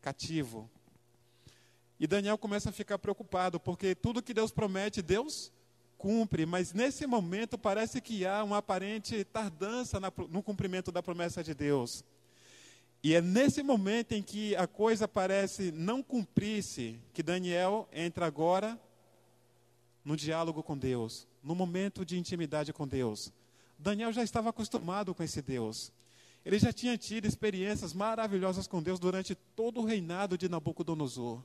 cativo. 0.00 0.68
E 2.00 2.06
Daniel 2.06 2.38
começa 2.38 2.70
a 2.70 2.72
ficar 2.72 2.98
preocupado, 2.98 3.60
porque 3.60 3.94
tudo 3.94 4.22
que 4.22 4.32
Deus 4.32 4.50
promete, 4.50 5.02
Deus 5.02 5.52
cumpre, 5.98 6.46
mas 6.46 6.72
nesse 6.72 7.06
momento 7.06 7.58
parece 7.58 8.00
que 8.00 8.24
há 8.24 8.42
uma 8.42 8.58
aparente 8.58 9.24
tardança 9.24 10.00
no 10.30 10.42
cumprimento 10.42 10.92
da 10.92 11.02
promessa 11.02 11.42
de 11.42 11.52
Deus. 11.52 12.04
E 13.02 13.14
é 13.14 13.20
nesse 13.20 13.62
momento 13.62 14.12
em 14.12 14.22
que 14.22 14.56
a 14.56 14.66
coisa 14.66 15.06
parece 15.06 15.70
não 15.72 16.02
cumprir-se 16.02 16.98
que 17.12 17.22
Daniel 17.22 17.88
entra 17.92 18.26
agora 18.26 18.78
no 20.04 20.16
diálogo 20.16 20.62
com 20.62 20.76
Deus, 20.76 21.26
no 21.42 21.54
momento 21.54 22.04
de 22.04 22.18
intimidade 22.18 22.72
com 22.72 22.86
Deus. 22.86 23.32
Daniel 23.78 24.12
já 24.12 24.22
estava 24.22 24.50
acostumado 24.50 25.14
com 25.14 25.22
esse 25.22 25.40
Deus. 25.40 25.92
Ele 26.44 26.58
já 26.58 26.72
tinha 26.72 26.96
tido 26.96 27.26
experiências 27.26 27.92
maravilhosas 27.92 28.66
com 28.66 28.82
Deus 28.82 28.98
durante 28.98 29.34
todo 29.34 29.80
o 29.80 29.84
reinado 29.84 30.38
de 30.38 30.48
Nabucodonosor. 30.48 31.42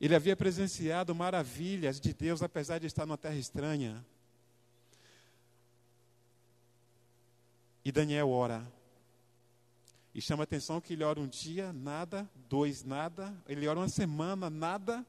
Ele 0.00 0.16
havia 0.16 0.34
presenciado 0.34 1.14
maravilhas 1.14 2.00
de 2.00 2.12
Deus, 2.12 2.42
apesar 2.42 2.80
de 2.80 2.88
estar 2.88 3.06
numa 3.06 3.16
terra 3.16 3.36
estranha. 3.36 4.04
E 7.84 7.92
Daniel 7.92 8.28
ora. 8.28 8.66
E 10.14 10.20
chama 10.20 10.42
a 10.42 10.44
atenção 10.44 10.80
que 10.80 10.92
ele 10.92 11.04
ora 11.04 11.20
um 11.20 11.28
dia, 11.28 11.72
nada, 11.72 12.28
dois, 12.48 12.84
nada. 12.84 13.32
Ele 13.46 13.66
ora 13.66 13.78
uma 13.78 13.88
semana, 13.88 14.50
nada. 14.50 15.06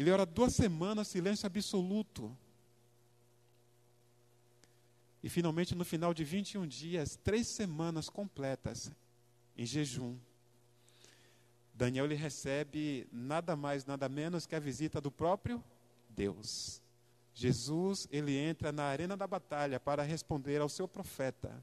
Ele 0.00 0.10
ora 0.10 0.24
duas 0.24 0.54
semanas, 0.54 1.08
silêncio 1.08 1.46
absoluto. 1.46 2.34
E 5.22 5.28
finalmente, 5.28 5.74
no 5.74 5.84
final 5.84 6.14
de 6.14 6.24
21 6.24 6.66
dias, 6.66 7.16
três 7.22 7.46
semanas 7.48 8.08
completas 8.08 8.90
em 9.58 9.66
jejum, 9.66 10.16
Daniel 11.74 12.06
ele 12.06 12.14
recebe 12.14 13.06
nada 13.12 13.54
mais, 13.54 13.84
nada 13.84 14.08
menos 14.08 14.46
que 14.46 14.54
a 14.54 14.58
visita 14.58 15.02
do 15.02 15.10
próprio 15.10 15.62
Deus. 16.08 16.80
Jesus, 17.34 18.08
ele 18.10 18.34
entra 18.34 18.72
na 18.72 18.84
arena 18.84 19.18
da 19.18 19.26
batalha 19.26 19.78
para 19.78 20.02
responder 20.02 20.62
ao 20.62 20.68
seu 20.70 20.88
profeta 20.88 21.62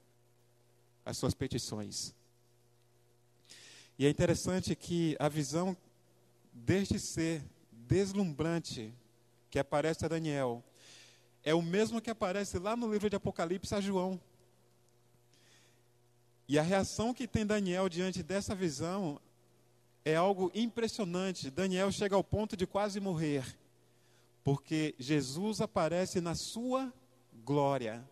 as 1.03 1.17
suas 1.17 1.33
petições. 1.33 2.13
E 3.97 4.05
é 4.05 4.09
interessante 4.11 4.75
que 4.75 5.17
a 5.19 5.27
visão 5.27 5.75
deste 6.53 6.99
ser 6.99 7.43
deslumbrante 7.87 8.93
que 9.49 9.57
aparece 9.57 10.05
a 10.05 10.07
Daniel 10.07 10.63
é 11.43 11.53
o 11.53 11.61
mesmo 11.61 12.01
que 12.01 12.09
aparece 12.09 12.59
lá 12.59 12.75
no 12.75 12.91
livro 12.91 13.09
de 13.09 13.15
Apocalipse 13.15 13.73
a 13.73 13.79
João. 13.79 14.19
E 16.47 16.59
a 16.59 16.61
reação 16.61 17.13
que 17.13 17.27
tem 17.27 17.45
Daniel 17.45 17.87
diante 17.87 18.21
dessa 18.21 18.53
visão 18.53 19.19
é 20.03 20.15
algo 20.15 20.51
impressionante. 20.53 21.49
Daniel 21.49 21.91
chega 21.91 22.15
ao 22.15 22.23
ponto 22.23 22.57
de 22.57 22.67
quase 22.67 22.99
morrer, 22.99 23.57
porque 24.43 24.93
Jesus 24.99 25.61
aparece 25.61 26.19
na 26.19 26.35
sua 26.35 26.93
glória. 27.45 28.05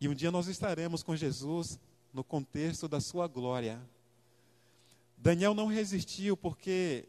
E 0.00 0.08
um 0.08 0.14
dia 0.14 0.32
nós 0.32 0.48
estaremos 0.48 1.02
com 1.04 1.14
Jesus 1.14 1.78
no 2.12 2.24
contexto 2.24 2.88
da 2.88 3.00
sua 3.00 3.28
glória. 3.28 3.80
Daniel 5.16 5.54
não 5.54 5.66
resistiu 5.66 6.36
porque 6.36 7.08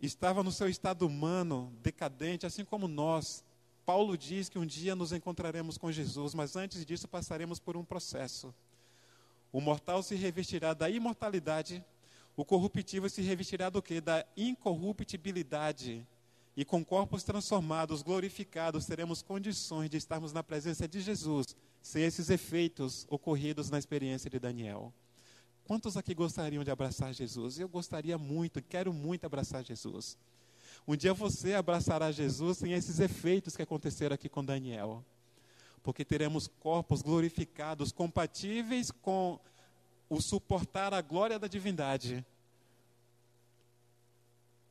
estava 0.00 0.42
no 0.42 0.52
seu 0.52 0.68
estado 0.68 1.06
humano 1.06 1.72
decadente, 1.82 2.46
assim 2.46 2.64
como 2.64 2.86
nós. 2.88 3.44
Paulo 3.86 4.16
diz 4.16 4.48
que 4.48 4.58
um 4.58 4.66
dia 4.66 4.94
nos 4.94 5.12
encontraremos 5.12 5.76
com 5.76 5.92
Jesus, 5.92 6.34
mas 6.34 6.56
antes 6.56 6.84
disso 6.84 7.06
passaremos 7.06 7.58
por 7.58 7.76
um 7.76 7.84
processo. 7.84 8.54
O 9.52 9.60
mortal 9.60 10.02
se 10.02 10.14
revestirá 10.14 10.74
da 10.74 10.90
imortalidade 10.90 11.84
o 12.36 12.44
corruptível 12.44 13.08
se 13.08 13.22
revestirá 13.22 13.70
do 13.70 13.80
que? 13.80 14.00
Da 14.00 14.26
incorruptibilidade. 14.36 16.06
E 16.56 16.64
com 16.64 16.84
corpos 16.84 17.22
transformados, 17.22 18.02
glorificados, 18.02 18.86
teremos 18.86 19.22
condições 19.22 19.90
de 19.90 19.96
estarmos 19.96 20.32
na 20.32 20.42
presença 20.42 20.86
de 20.86 21.00
Jesus, 21.00 21.56
sem 21.82 22.04
esses 22.04 22.30
efeitos 22.30 23.06
ocorridos 23.08 23.70
na 23.70 23.78
experiência 23.78 24.30
de 24.30 24.38
Daniel. 24.38 24.92
Quantos 25.64 25.96
aqui 25.96 26.14
gostariam 26.14 26.62
de 26.62 26.70
abraçar 26.70 27.14
Jesus? 27.14 27.58
Eu 27.58 27.68
gostaria 27.68 28.18
muito, 28.18 28.62
quero 28.62 28.92
muito 28.92 29.24
abraçar 29.24 29.64
Jesus. 29.64 30.18
Um 30.86 30.94
dia 30.94 31.14
você 31.14 31.54
abraçará 31.54 32.12
Jesus 32.12 32.58
sem 32.58 32.72
esses 32.72 33.00
efeitos 33.00 33.56
que 33.56 33.62
aconteceram 33.62 34.14
aqui 34.14 34.28
com 34.28 34.44
Daniel. 34.44 35.02
Porque 35.82 36.04
teremos 36.04 36.46
corpos 36.60 37.00
glorificados, 37.00 37.92
compatíveis 37.92 38.90
com 38.90 39.40
o 40.08 40.20
suportar 40.20 40.92
a 40.92 41.00
glória 41.00 41.38
da 41.38 41.48
divindade. 41.48 42.24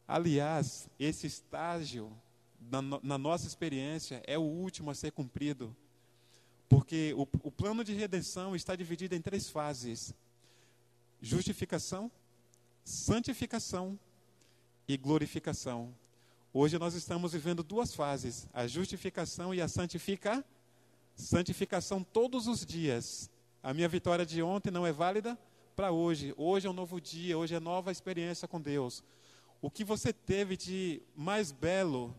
Aliás, 0.07 0.87
esse 0.99 1.25
estágio, 1.25 2.11
na, 2.69 2.81
na, 3.01 3.17
nossa 3.17 3.47
experiência, 3.47 4.21
é 4.27 4.37
o 4.37 4.43
último 4.43 4.91
a 4.91 4.95
ser 4.95 5.11
cumprido. 5.11 5.75
Porque 6.69 7.13
o, 7.15 7.23
o 7.43 7.51
plano 7.51 7.83
de 7.83 7.93
redenção 7.93 8.55
está 8.55 8.75
dividido 8.75 9.15
em 9.15 9.21
três 9.21 9.49
fases: 9.49 10.13
justificação, 11.23 12.11
santificação 12.83 13.97
e 14.85 14.97
glorificação. 14.97 15.95
Hoje 16.53 16.77
nós 16.77 16.93
estamos 16.93 17.31
vivendo 17.31 17.63
duas 17.63 17.95
fases: 17.95 18.45
a 18.53 18.67
justificação 18.67 19.55
e 19.55 19.61
a 19.61 19.67
santificação. 19.69 20.43
Santificação 21.15 22.03
todos 22.03 22.47
os 22.47 22.65
dias. 22.65 23.29
A 23.61 23.71
minha 23.73 23.87
vitória 23.87 24.25
de 24.25 24.41
ontem 24.41 24.71
não 24.71 24.85
é 24.85 24.91
válida 24.91 25.39
para 25.75 25.91
hoje. 25.91 26.33
Hoje 26.35 26.67
é 26.67 26.69
um 26.69 26.73
novo 26.73 26.99
dia, 26.99 27.37
hoje 27.37 27.55
é 27.55 27.59
nova 27.59 27.91
experiência 27.91 28.47
com 28.47 28.59
Deus. 28.59 29.03
O 29.61 29.69
que 29.69 29.85
você 29.85 30.11
teve 30.11 30.57
de 30.57 31.01
mais 31.15 31.51
belo, 31.51 32.13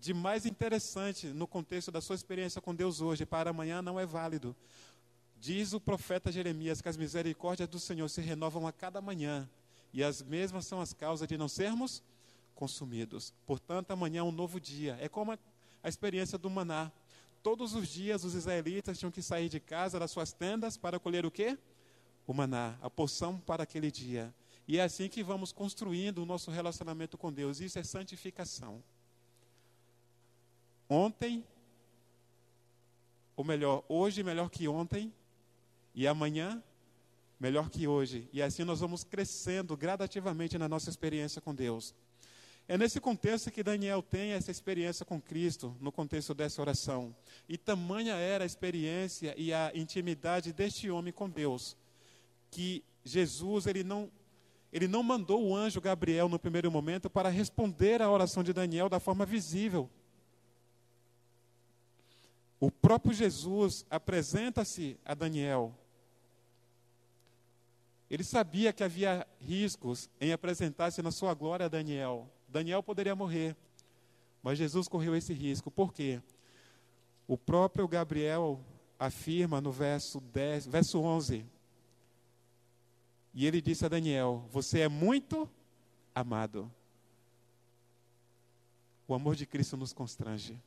de 0.00 0.14
mais 0.14 0.46
interessante 0.46 1.26
no 1.26 1.46
contexto 1.46 1.90
da 1.90 2.00
sua 2.00 2.14
experiência 2.14 2.60
com 2.62 2.74
Deus 2.74 3.00
hoje, 3.00 3.26
para 3.26 3.50
amanhã 3.50 3.82
não 3.82 3.98
é 3.98 4.06
válido. 4.06 4.56
Diz 5.46 5.72
o 5.72 5.78
profeta 5.78 6.32
Jeremias 6.32 6.80
que 6.80 6.88
as 6.88 6.96
misericórdias 6.96 7.68
do 7.68 7.78
Senhor 7.78 8.08
se 8.08 8.20
renovam 8.20 8.66
a 8.66 8.72
cada 8.72 9.00
manhã, 9.00 9.48
e 9.92 10.02
as 10.02 10.20
mesmas 10.20 10.66
são 10.66 10.80
as 10.80 10.92
causas 10.92 11.28
de 11.28 11.38
não 11.38 11.46
sermos 11.46 12.02
consumidos. 12.52 13.32
Portanto, 13.46 13.92
amanhã 13.92 14.18
é 14.18 14.22
um 14.24 14.32
novo 14.32 14.58
dia. 14.58 14.98
É 15.00 15.08
como 15.08 15.30
a, 15.30 15.38
experiência 15.88 16.36
do 16.36 16.50
maná. 16.50 16.90
Todos 17.44 17.76
os 17.76 17.86
dias 17.86 18.24
os 18.24 18.34
israelitas 18.34 18.98
tinham 18.98 19.12
que 19.12 19.22
sair 19.22 19.48
de 19.48 19.60
casa, 19.60 20.00
das 20.00 20.10
suas 20.10 20.32
tendas, 20.32 20.76
para 20.76 20.98
colher 20.98 21.24
o 21.24 21.30
quê? 21.30 21.56
O 22.26 22.34
maná, 22.34 22.76
a 22.82 22.90
porção 22.90 23.38
para 23.38 23.62
aquele 23.62 23.88
dia. 23.88 24.34
E 24.66 24.78
é 24.78 24.82
assim 24.82 25.08
que 25.08 25.22
vamos 25.22 25.52
construindo 25.52 26.24
o 26.24 26.26
nosso 26.26 26.50
relacionamento 26.50 27.16
com 27.16 27.32
Deus. 27.32 27.60
Isso 27.60 27.78
é 27.78 27.84
santificação. 27.84 28.82
Ontem, 30.88 31.44
ou 33.36 33.44
melhor, 33.44 33.84
hoje 33.88 34.24
melhor 34.24 34.50
que 34.50 34.66
ontem, 34.66 35.14
e 35.96 36.06
amanhã 36.06 36.62
melhor 37.40 37.70
que 37.70 37.88
hoje. 37.88 38.28
E 38.32 38.42
assim 38.42 38.62
nós 38.62 38.80
vamos 38.80 39.02
crescendo 39.02 39.76
gradativamente 39.76 40.58
na 40.58 40.68
nossa 40.68 40.90
experiência 40.90 41.40
com 41.40 41.54
Deus. 41.54 41.94
É 42.68 42.76
nesse 42.76 43.00
contexto 43.00 43.50
que 43.50 43.62
Daniel 43.62 44.02
tem 44.02 44.32
essa 44.32 44.50
experiência 44.50 45.06
com 45.06 45.20
Cristo, 45.20 45.74
no 45.80 45.90
contexto 45.90 46.34
dessa 46.34 46.60
oração. 46.60 47.14
E 47.48 47.56
tamanha 47.56 48.14
era 48.14 48.44
a 48.44 48.46
experiência 48.46 49.34
e 49.38 49.52
a 49.52 49.70
intimidade 49.74 50.52
deste 50.52 50.90
homem 50.90 51.12
com 51.12 51.30
Deus, 51.30 51.76
que 52.50 52.84
Jesus 53.04 53.66
ele 53.66 53.82
não 53.82 54.10
ele 54.72 54.88
não 54.88 55.02
mandou 55.02 55.42
o 55.46 55.56
anjo 55.56 55.80
Gabriel 55.80 56.28
no 56.28 56.38
primeiro 56.38 56.70
momento 56.70 57.08
para 57.08 57.30
responder 57.30 58.02
à 58.02 58.10
oração 58.10 58.42
de 58.42 58.52
Daniel 58.52 58.90
da 58.90 59.00
forma 59.00 59.24
visível. 59.24 59.88
O 62.60 62.70
próprio 62.70 63.14
Jesus 63.14 63.86
apresenta-se 63.88 64.98
a 65.04 65.14
Daniel 65.14 65.72
ele 68.10 68.22
sabia 68.22 68.72
que 68.72 68.84
havia 68.84 69.26
riscos 69.40 70.08
em 70.20 70.32
apresentar-se 70.32 71.02
na 71.02 71.10
sua 71.10 71.34
glória 71.34 71.66
a 71.66 71.68
Daniel. 71.68 72.30
Daniel 72.48 72.82
poderia 72.82 73.16
morrer, 73.16 73.56
mas 74.42 74.58
Jesus 74.58 74.86
correu 74.86 75.16
esse 75.16 75.32
risco. 75.32 75.70
Por 75.70 75.92
quê? 75.92 76.22
O 77.26 77.36
próprio 77.36 77.88
Gabriel 77.88 78.60
afirma 78.98 79.60
no 79.60 79.72
verso, 79.72 80.20
10, 80.20 80.66
verso 80.66 81.00
11. 81.00 81.44
E 83.34 83.46
ele 83.46 83.60
disse 83.60 83.84
a 83.84 83.88
Daniel: 83.88 84.44
Você 84.50 84.80
é 84.80 84.88
muito 84.88 85.48
amado. 86.14 86.70
O 89.08 89.14
amor 89.14 89.34
de 89.36 89.46
Cristo 89.46 89.76
nos 89.76 89.92
constrange. 89.92 90.60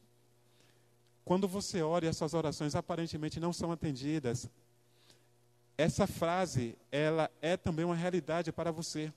Quando 1.24 1.48
você 1.48 1.82
ora 1.82 2.06
e 2.06 2.10
as 2.10 2.18
suas 2.18 2.34
orações 2.34 2.76
aparentemente 2.76 3.40
não 3.40 3.54
são 3.54 3.72
atendidas, 3.72 4.50
essa 5.80 6.06
frase, 6.06 6.78
ela 6.92 7.32
é 7.42 7.56
também 7.56 7.86
uma 7.86 7.96
realidade 7.96 8.52
para 8.52 8.70
você. 8.70 9.14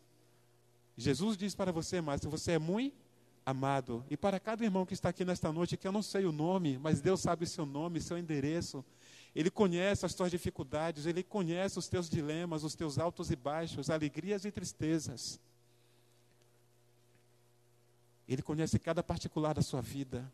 Jesus 0.97 1.37
diz 1.37 1.57
para 1.57 1.73
você, 1.73 2.01
Márcio, 2.01 2.31
você 2.31 2.53
é 2.53 2.59
muito 2.59 2.95
amado. 3.45 4.05
E 4.09 4.17
para 4.17 4.39
cada 4.39 4.63
irmão 4.63 4.87
que 4.87 4.95
está 4.95 5.09
aqui 5.09 5.25
nesta 5.25 5.53
noite, 5.53 5.77
que 5.77 5.89
eu 5.89 5.91
não 5.91 6.03
sei 6.05 6.25
o 6.25 6.31
nome, 6.31 6.79
mas 6.79 7.01
Deus 7.01 7.19
sabe 7.19 7.43
o 7.43 7.49
seu 7.49 7.67
nome, 7.67 8.01
seu 8.01 8.17
endereço. 8.17 8.85
Ele 9.35 9.51
conhece 9.51 10.07
as 10.07 10.15
tuas 10.15 10.31
dificuldades, 10.31 11.05
ele 11.05 11.25
conhece 11.25 11.81
os 11.81 11.89
teus 11.89 12.09
dilemas, 12.09 12.63
os 12.63 12.77
teus 12.77 12.97
altos 12.97 13.33
e 13.33 13.35
baixos, 13.35 13.91
alegrias 13.91 14.45
e 14.45 14.53
tristezas. 14.53 15.41
Ele 18.29 18.41
conhece 18.41 18.79
cada 18.79 19.03
particular 19.03 19.53
da 19.53 19.63
sua 19.63 19.81
vida. 19.81 20.33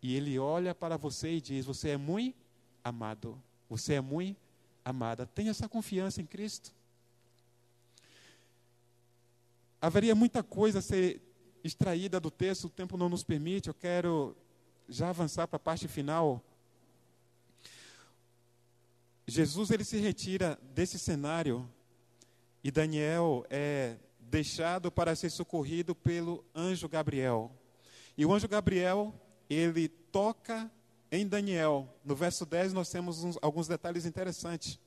E 0.00 0.14
ele 0.14 0.38
olha 0.38 0.76
para 0.76 0.96
você 0.96 1.32
e 1.32 1.40
diz: 1.40 1.66
Você 1.66 1.88
é 1.88 1.96
muito 1.96 2.36
amado. 2.84 3.36
Você 3.68 3.94
é 3.94 4.00
muito 4.00 4.43
amada, 4.84 5.26
tenha 5.26 5.50
essa 5.50 5.68
confiança 5.68 6.20
em 6.20 6.26
Cristo. 6.26 6.72
Haveria 9.80 10.14
muita 10.14 10.42
coisa 10.42 10.78
a 10.78 10.82
ser 10.82 11.20
extraída 11.62 12.20
do 12.20 12.30
texto, 12.30 12.66
o 12.66 12.70
tempo 12.70 12.96
não 12.96 13.08
nos 13.08 13.24
permite, 13.24 13.68
eu 13.68 13.74
quero 13.74 14.36
já 14.88 15.08
avançar 15.08 15.46
para 15.48 15.56
a 15.56 15.60
parte 15.60 15.88
final. 15.88 16.42
Jesus 19.26 19.70
ele 19.70 19.84
se 19.84 19.96
retira 19.96 20.58
desse 20.74 20.98
cenário 20.98 21.68
e 22.62 22.70
Daniel 22.70 23.46
é 23.48 23.96
deixado 24.20 24.90
para 24.90 25.16
ser 25.16 25.30
socorrido 25.30 25.94
pelo 25.94 26.44
anjo 26.54 26.88
Gabriel. 26.88 27.50
E 28.16 28.24
o 28.26 28.32
anjo 28.32 28.48
Gabriel, 28.48 29.14
ele 29.48 29.88
toca 29.88 30.70
em 31.14 31.26
Daniel, 31.26 31.88
no 32.04 32.16
verso 32.16 32.44
10, 32.44 32.72
nós 32.72 32.90
temos 32.90 33.22
uns, 33.22 33.38
alguns 33.40 33.68
detalhes 33.68 34.04
interessantes. 34.04 34.78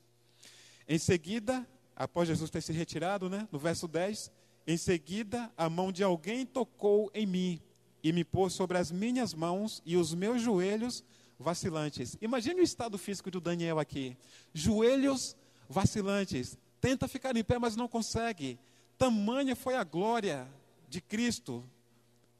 Em 0.86 0.98
seguida, 0.98 1.66
após 1.96 2.28
Jesus 2.28 2.50
ter 2.50 2.60
se 2.60 2.72
retirado, 2.72 3.30
né, 3.30 3.48
no 3.50 3.58
verso 3.58 3.88
10, 3.88 4.30
em 4.66 4.76
seguida 4.76 5.50
a 5.56 5.70
mão 5.70 5.90
de 5.90 6.04
alguém 6.04 6.44
tocou 6.44 7.10
em 7.14 7.26
mim 7.26 7.62
e 8.02 8.12
me 8.12 8.24
pôs 8.24 8.52
sobre 8.52 8.76
as 8.76 8.90
minhas 8.90 9.32
mãos 9.32 9.82
e 9.86 9.96
os 9.96 10.12
meus 10.14 10.42
joelhos 10.42 11.02
vacilantes. 11.38 12.16
Imagine 12.20 12.60
o 12.60 12.64
estado 12.64 12.98
físico 12.98 13.30
do 13.30 13.40
Daniel 13.40 13.78
aqui. 13.78 14.16
Joelhos 14.52 15.36
vacilantes. 15.68 16.58
Tenta 16.80 17.08
ficar 17.08 17.36
em 17.36 17.42
pé, 17.42 17.58
mas 17.58 17.74
não 17.74 17.88
consegue. 17.88 18.58
Tamanha 18.96 19.56
foi 19.56 19.76
a 19.76 19.84
glória 19.84 20.46
de 20.88 21.00
Cristo 21.00 21.64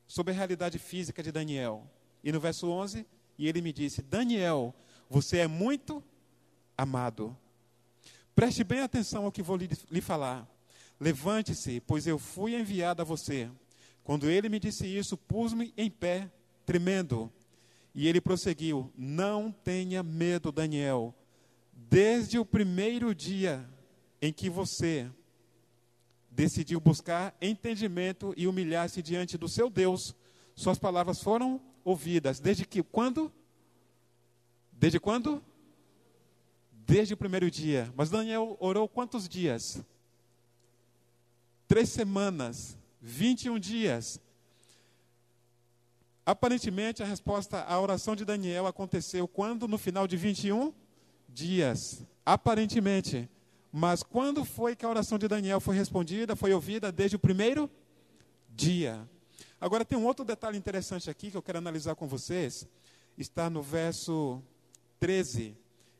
sobre 0.07 0.33
a 0.33 0.37
realidade 0.37 0.79
física 0.79 1.23
de 1.23 1.33
Daniel. 1.33 1.89
E 2.23 2.33
no 2.33 2.41
verso 2.41 2.69
11, 2.69 3.07
e 3.39 3.47
ele 3.47 3.63
me 3.63 3.73
disse: 3.73 4.03
Daniel, 4.03 4.75
você 5.09 5.39
é 5.39 5.47
muito 5.47 6.03
amado. 6.77 7.37
Preste 8.35 8.65
bem 8.65 8.81
atenção 8.81 9.25
ao 9.25 9.33
que 9.33 9.43
vou 9.43 9.57
lhe, 9.57 9.69
lhe 9.91 10.01
falar. 10.01 10.47
Levante-se, 11.01 11.81
pois 11.81 12.07
eu 12.07 12.19
fui 12.19 12.55
enviado 12.59 13.03
a 13.03 13.05
você. 13.05 13.51
Quando 14.03 14.29
ele 14.29 14.49
me 14.49 14.59
disse 14.59 14.87
isso, 14.87 15.17
pus-me 15.17 15.73
em 15.77 15.91
pé, 15.91 16.31
tremendo. 16.67 17.33
E 17.95 18.09
ele 18.09 18.21
prosseguiu: 18.21 18.93
Não 18.97 19.53
tenha 19.53 20.03
medo, 20.03 20.51
Daniel. 20.51 21.15
Desde 21.73 22.39
o 22.39 22.45
primeiro 22.45 23.15
dia 23.15 23.69
em 24.21 24.33
que 24.33 24.51
você 24.51 25.09
decidiu 26.31 26.81
buscar 26.81 27.37
entendimento 27.41 28.35
e 28.37 28.47
humilhar-se 28.47 29.03
diante 29.03 29.39
do 29.39 29.49
seu 29.49 29.71
Deus, 29.71 30.15
suas 30.55 30.79
palavras 30.79 31.21
foram 31.21 31.61
ouvidas. 31.89 32.39
Desde 32.39 32.67
que 32.67 32.83
quando? 32.83 33.33
Desde 34.73 35.01
quando? 35.01 35.43
Desde 36.73 37.15
o 37.15 37.17
primeiro 37.17 37.51
dia. 37.51 37.93
Mas 37.97 38.11
Daniel 38.11 38.57
orou 38.61 38.89
quantos 38.89 39.29
dias? 39.29 39.83
Três 41.67 41.89
semanas, 41.89 42.79
21 43.01 43.59
dias. 43.59 44.21
Aparentemente, 46.25 47.03
a 47.03 47.07
resposta 47.07 47.63
à 47.63 47.81
oração 47.81 48.15
de 48.15 48.25
Daniel 48.25 48.67
aconteceu 48.67 49.27
quando? 49.27 49.67
No 49.67 49.79
final 49.79 50.07
de 50.07 50.17
21 50.17 50.73
dias. 51.29 52.05
Aparentemente. 52.25 53.29
Mas 53.73 54.03
quando 54.03 54.45
foi 54.45 54.77
que 54.77 54.85
a 54.85 54.89
oração 54.89 55.19
de 55.19 55.29
Daniel 55.29 55.61
foi 55.61 55.77
respondida, 55.77 56.37
foi 56.37 56.53
ouvida 56.53 56.93
desde 56.93 57.17
o 57.17 57.19
primeiro 57.19 57.71
dia. 58.51 59.09
Agora 59.61 59.85
tem 59.85 59.99
um 59.99 60.07
outro 60.07 60.25
detalhe 60.25 60.57
interessante 60.57 61.11
aqui 61.11 61.31
que 61.31 61.37
eu 61.37 61.43
quero 61.43 61.59
analisar 61.59 61.95
com 61.95 62.07
vocês. 62.07 62.67
Está 63.17 63.51
no 63.51 63.63
verso 63.63 64.41
13. 65.01 65.57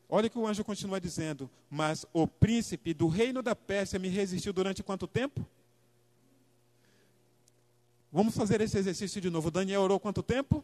Olha 0.07 0.29
que 0.29 0.37
o 0.37 0.47
anjo 0.47 0.63
continua 0.63 0.99
dizendo: 0.99 1.49
Mas 1.69 2.05
o 2.13 2.25
príncipe 2.25 2.93
do 2.93 3.07
reino 3.07 3.41
da 3.41 3.55
Pérsia 3.55 3.99
me 3.99 4.07
resistiu 4.07 4.53
durante 4.53 4.81
quanto 4.81 5.07
tempo? 5.07 5.45
Vamos 8.11 8.35
fazer 8.35 8.59
esse 8.61 8.77
exercício 8.77 9.21
de 9.21 9.29
novo. 9.29 9.51
Daniel 9.51 9.81
orou 9.81 9.99
quanto 9.99 10.23
tempo? 10.23 10.63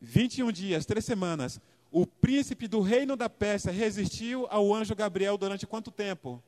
21 0.00 0.52
dias, 0.52 0.86
três 0.86 1.04
semanas. 1.04 1.60
O 1.90 2.06
príncipe 2.06 2.66
do 2.66 2.80
reino 2.80 3.16
da 3.16 3.28
Pérsia 3.28 3.70
resistiu 3.70 4.46
ao 4.50 4.72
anjo 4.74 4.94
Gabriel 4.94 5.36
durante 5.36 5.66
quanto 5.66 5.90
tempo? 5.90 6.42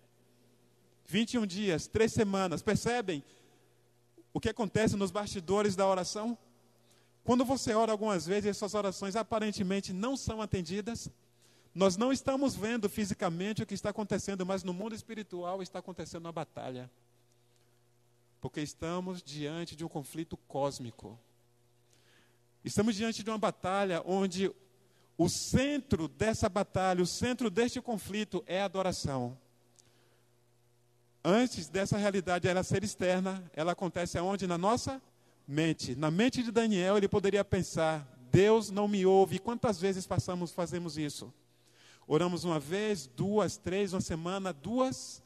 21 1.06 1.46
dias, 1.46 1.86
três 1.86 2.12
semanas. 2.12 2.62
Percebem 2.62 3.22
o 4.36 4.40
que 4.40 4.50
acontece 4.50 4.96
nos 4.96 5.10
bastidores 5.10 5.74
da 5.74 5.86
oração? 5.86 6.36
Quando 7.24 7.42
você 7.42 7.72
ora 7.72 7.90
algumas 7.90 8.26
vezes 8.26 8.50
e 8.50 8.52
suas 8.52 8.74
orações 8.74 9.16
aparentemente 9.16 9.94
não 9.94 10.14
são 10.14 10.42
atendidas, 10.42 11.08
nós 11.74 11.96
não 11.96 12.12
estamos 12.12 12.54
vendo 12.54 12.86
fisicamente 12.86 13.62
o 13.62 13.66
que 13.66 13.72
está 13.72 13.88
acontecendo, 13.88 14.44
mas 14.44 14.62
no 14.62 14.74
mundo 14.74 14.94
espiritual 14.94 15.62
está 15.62 15.78
acontecendo 15.78 16.26
uma 16.26 16.32
batalha. 16.32 16.90
Porque 18.38 18.60
estamos 18.60 19.22
diante 19.22 19.74
de 19.74 19.86
um 19.86 19.88
conflito 19.88 20.36
cósmico. 20.36 21.18
Estamos 22.62 22.94
diante 22.94 23.22
de 23.22 23.30
uma 23.30 23.38
batalha 23.38 24.02
onde 24.04 24.54
o 25.16 25.30
centro 25.30 26.08
dessa 26.08 26.46
batalha, 26.46 27.02
o 27.02 27.06
centro 27.06 27.48
deste 27.48 27.80
conflito 27.80 28.44
é 28.46 28.60
a 28.60 28.66
adoração. 28.66 29.38
Antes 31.28 31.68
dessa 31.68 31.98
realidade 31.98 32.46
ela 32.46 32.62
ser 32.62 32.84
externa, 32.84 33.42
ela 33.52 33.72
acontece 33.72 34.16
aonde? 34.16 34.46
Na 34.46 34.56
nossa 34.56 35.02
mente. 35.44 35.96
Na 35.96 36.08
mente 36.08 36.40
de 36.40 36.52
Daniel, 36.52 36.96
ele 36.96 37.08
poderia 37.08 37.44
pensar: 37.44 38.06
Deus 38.30 38.70
não 38.70 38.86
me 38.86 39.04
ouve. 39.04 39.40
Quantas 39.40 39.80
vezes 39.80 40.06
passamos, 40.06 40.52
fazemos 40.52 40.96
isso? 40.96 41.34
Oramos 42.06 42.44
uma 42.44 42.60
vez, 42.60 43.08
duas, 43.08 43.56
três, 43.56 43.92
uma 43.92 44.00
semana, 44.00 44.52
duas, 44.52 45.20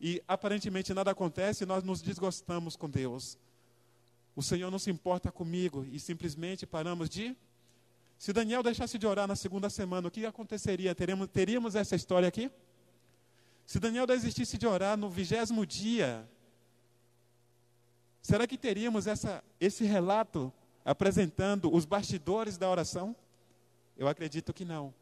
e 0.00 0.22
aparentemente 0.28 0.94
nada 0.94 1.10
acontece 1.10 1.64
e 1.64 1.66
nós 1.66 1.82
nos 1.82 2.00
desgostamos 2.00 2.76
com 2.76 2.88
Deus. 2.88 3.36
O 4.36 4.44
Senhor 4.44 4.70
não 4.70 4.78
se 4.78 4.88
importa 4.88 5.32
comigo 5.32 5.84
e 5.90 5.98
simplesmente 5.98 6.64
paramos 6.64 7.10
de. 7.10 7.36
Se 8.16 8.32
Daniel 8.32 8.62
deixasse 8.62 8.96
de 8.96 9.04
orar 9.04 9.26
na 9.26 9.34
segunda 9.34 9.68
semana, 9.68 10.06
o 10.06 10.12
que 10.12 10.24
aconteceria? 10.24 10.94
Teríamos, 10.94 11.26
teríamos 11.26 11.74
essa 11.74 11.96
história 11.96 12.28
aqui? 12.28 12.48
Se 13.70 13.78
Daniel 13.78 14.04
desistisse 14.04 14.58
de 14.58 14.66
orar 14.66 14.96
no 14.96 15.08
vigésimo 15.08 15.64
dia, 15.64 16.28
será 18.20 18.44
que 18.44 18.58
teríamos 18.58 19.06
essa, 19.06 19.44
esse 19.60 19.84
relato 19.84 20.52
apresentando 20.84 21.72
os 21.72 21.84
bastidores 21.84 22.58
da 22.58 22.68
oração? 22.68 23.14
Eu 23.96 24.08
acredito 24.08 24.52
que 24.52 24.64
não. 24.64 24.92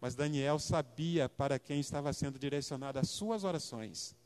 Mas 0.00 0.16
Daniel 0.16 0.58
sabia 0.58 1.28
para 1.28 1.56
quem 1.56 1.78
estava 1.78 2.12
sendo 2.12 2.36
direcionada 2.36 2.98
as 2.98 3.10
suas 3.10 3.44
orações. 3.44 4.16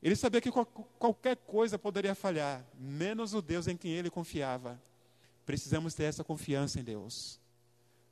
Ele 0.00 0.14
sabia 0.14 0.40
que 0.40 0.52
qualquer 1.00 1.36
coisa 1.38 1.76
poderia 1.76 2.14
falhar, 2.14 2.64
menos 2.78 3.34
o 3.34 3.42
Deus 3.42 3.66
em 3.66 3.76
quem 3.76 3.90
ele 3.90 4.10
confiava. 4.10 4.80
Precisamos 5.44 5.92
ter 5.92 6.04
essa 6.04 6.22
confiança 6.22 6.78
em 6.78 6.84
Deus. 6.84 7.40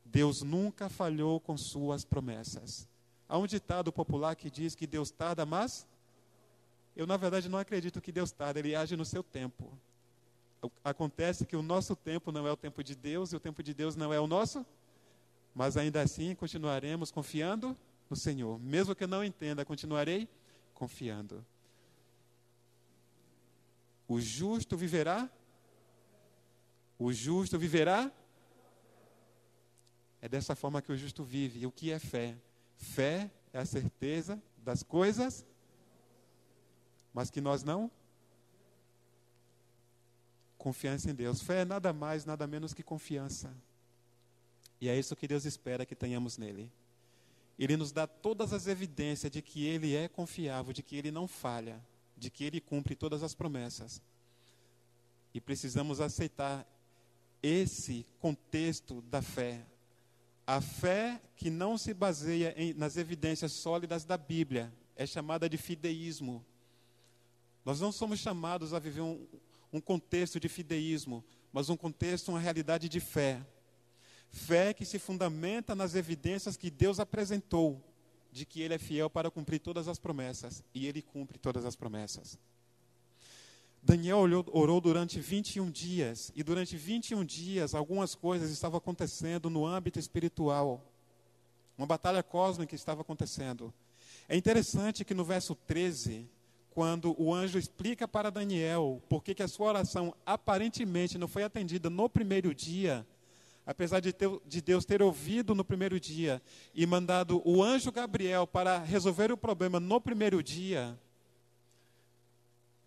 Deus 0.04 0.42
nunca 0.42 0.88
falhou 0.88 1.38
com 1.38 1.56
suas 1.56 2.04
promessas. 2.04 2.92
Há 3.34 3.38
um 3.38 3.46
ditado 3.46 3.92
popular 3.92 4.36
que 4.36 4.48
diz 4.48 4.74
que 4.74 4.86
Deus 4.86 5.10
tarda, 5.10 5.44
mas 5.44 5.88
eu, 6.94 7.06
na 7.06 7.16
verdade, 7.16 7.48
não 7.48 7.58
acredito 7.58 8.00
que 8.00 8.12
Deus 8.12 8.30
tarda, 8.30 8.60
ele 8.60 8.76
age 8.76 8.96
no 8.96 9.04
seu 9.04 9.24
tempo. 9.24 9.76
Acontece 10.84 11.44
que 11.44 11.56
o 11.56 11.62
nosso 11.62 11.96
tempo 11.96 12.30
não 12.30 12.46
é 12.46 12.52
o 12.52 12.56
tempo 12.56 12.84
de 12.84 12.94
Deus 12.94 13.32
e 13.32 13.36
o 13.36 13.40
tempo 13.40 13.62
de 13.62 13.74
Deus 13.74 13.96
não 13.96 14.12
é 14.12 14.20
o 14.20 14.28
nosso 14.28 14.64
mas 15.54 15.76
ainda 15.76 16.02
assim 16.02 16.34
continuaremos 16.34 17.12
confiando 17.12 17.76
no 18.10 18.16
Senhor. 18.16 18.58
Mesmo 18.58 18.94
que 18.94 19.04
eu 19.04 19.08
não 19.08 19.22
entenda, 19.22 19.64
continuarei 19.64 20.28
confiando. 20.74 21.46
O 24.08 24.20
justo 24.20 24.76
viverá? 24.76 25.30
O 26.98 27.12
justo 27.12 27.58
viverá? 27.58 28.10
É 30.20 30.28
dessa 30.28 30.56
forma 30.56 30.82
que 30.82 30.90
o 30.90 30.96
justo 30.96 31.22
vive. 31.22 31.60
E 31.60 31.66
o 31.66 31.70
que 31.70 31.92
é 31.92 31.98
fé? 31.98 32.36
Fé 32.84 33.30
é 33.52 33.58
a 33.58 33.64
certeza 33.64 34.40
das 34.58 34.82
coisas, 34.82 35.44
mas 37.12 37.30
que 37.30 37.40
nós 37.40 37.62
não. 37.62 37.90
Confiança 40.58 41.10
em 41.10 41.14
Deus. 41.14 41.40
Fé 41.40 41.62
é 41.62 41.64
nada 41.64 41.92
mais, 41.92 42.24
nada 42.24 42.46
menos 42.46 42.72
que 42.74 42.82
confiança. 42.82 43.54
E 44.80 44.88
é 44.88 44.98
isso 44.98 45.16
que 45.16 45.26
Deus 45.26 45.44
espera 45.44 45.86
que 45.86 45.94
tenhamos 45.94 46.36
nele. 46.36 46.70
Ele 47.58 47.76
nos 47.76 47.92
dá 47.92 48.06
todas 48.06 48.52
as 48.52 48.66
evidências 48.66 49.30
de 49.30 49.40
que 49.40 49.64
ele 49.64 49.94
é 49.94 50.08
confiável, 50.08 50.72
de 50.72 50.82
que 50.82 50.96
ele 50.96 51.10
não 51.10 51.26
falha, 51.26 51.80
de 52.16 52.30
que 52.30 52.44
ele 52.44 52.60
cumpre 52.60 52.94
todas 52.94 53.22
as 53.22 53.34
promessas. 53.34 54.02
E 55.32 55.40
precisamos 55.40 56.00
aceitar 56.00 56.66
esse 57.42 58.06
contexto 58.20 59.02
da 59.02 59.22
fé. 59.22 59.64
A 60.46 60.60
fé 60.60 61.20
que 61.36 61.48
não 61.48 61.78
se 61.78 61.94
baseia 61.94 62.54
em, 62.56 62.74
nas 62.74 62.96
evidências 62.96 63.52
sólidas 63.52 64.04
da 64.04 64.16
Bíblia 64.16 64.72
é 64.94 65.06
chamada 65.06 65.48
de 65.48 65.56
fideísmo. 65.56 66.44
Nós 67.64 67.80
não 67.80 67.90
somos 67.90 68.18
chamados 68.20 68.74
a 68.74 68.78
viver 68.78 69.00
um, 69.00 69.26
um 69.72 69.80
contexto 69.80 70.38
de 70.38 70.48
fideísmo, 70.48 71.24
mas 71.52 71.70
um 71.70 71.76
contexto, 71.76 72.28
uma 72.28 72.40
realidade 72.40 72.88
de 72.88 73.00
fé. 73.00 73.40
Fé 74.28 74.74
que 74.74 74.84
se 74.84 74.98
fundamenta 74.98 75.74
nas 75.74 75.94
evidências 75.94 76.56
que 76.56 76.70
Deus 76.70 77.00
apresentou 77.00 77.82
de 78.30 78.44
que 78.44 78.60
Ele 78.60 78.74
é 78.74 78.78
fiel 78.78 79.08
para 79.08 79.30
cumprir 79.30 79.60
todas 79.60 79.88
as 79.88 79.98
promessas. 79.98 80.62
E 80.74 80.86
Ele 80.86 81.00
cumpre 81.00 81.38
todas 81.38 81.64
as 81.64 81.76
promessas. 81.76 82.38
Daniel 83.84 84.20
orou 84.50 84.80
durante 84.80 85.20
21 85.20 85.70
dias, 85.70 86.32
e 86.34 86.42
durante 86.42 86.74
21 86.74 87.22
dias 87.22 87.74
algumas 87.74 88.14
coisas 88.14 88.50
estavam 88.50 88.78
acontecendo 88.78 89.50
no 89.50 89.66
âmbito 89.66 89.98
espiritual. 89.98 90.82
Uma 91.76 91.86
batalha 91.86 92.22
cósmica 92.22 92.74
estava 92.74 93.02
acontecendo. 93.02 93.74
É 94.26 94.34
interessante 94.34 95.04
que 95.04 95.12
no 95.12 95.22
verso 95.22 95.54
13, 95.54 96.26
quando 96.70 97.14
o 97.20 97.32
anjo 97.34 97.58
explica 97.58 98.08
para 98.08 98.30
Daniel 98.30 99.02
por 99.06 99.22
que 99.22 99.42
a 99.42 99.48
sua 99.48 99.68
oração 99.68 100.14
aparentemente 100.24 101.18
não 101.18 101.28
foi 101.28 101.42
atendida 101.42 101.90
no 101.90 102.08
primeiro 102.08 102.54
dia, 102.54 103.06
apesar 103.66 104.00
de, 104.00 104.14
ter, 104.14 104.30
de, 104.46 104.62
Deus 104.62 104.86
ter 104.86 105.02
ouvido 105.02 105.54
no 105.54 105.64
primeiro 105.64 106.00
dia 106.00 106.40
e 106.74 106.86
mandado 106.86 107.42
o 107.44 107.62
anjo 107.62 107.92
Gabriel 107.92 108.46
para 108.46 108.78
resolver 108.78 109.30
o 109.30 109.36
problema 109.36 109.78
no 109.78 110.00
primeiro 110.00 110.42
dia, 110.42 110.98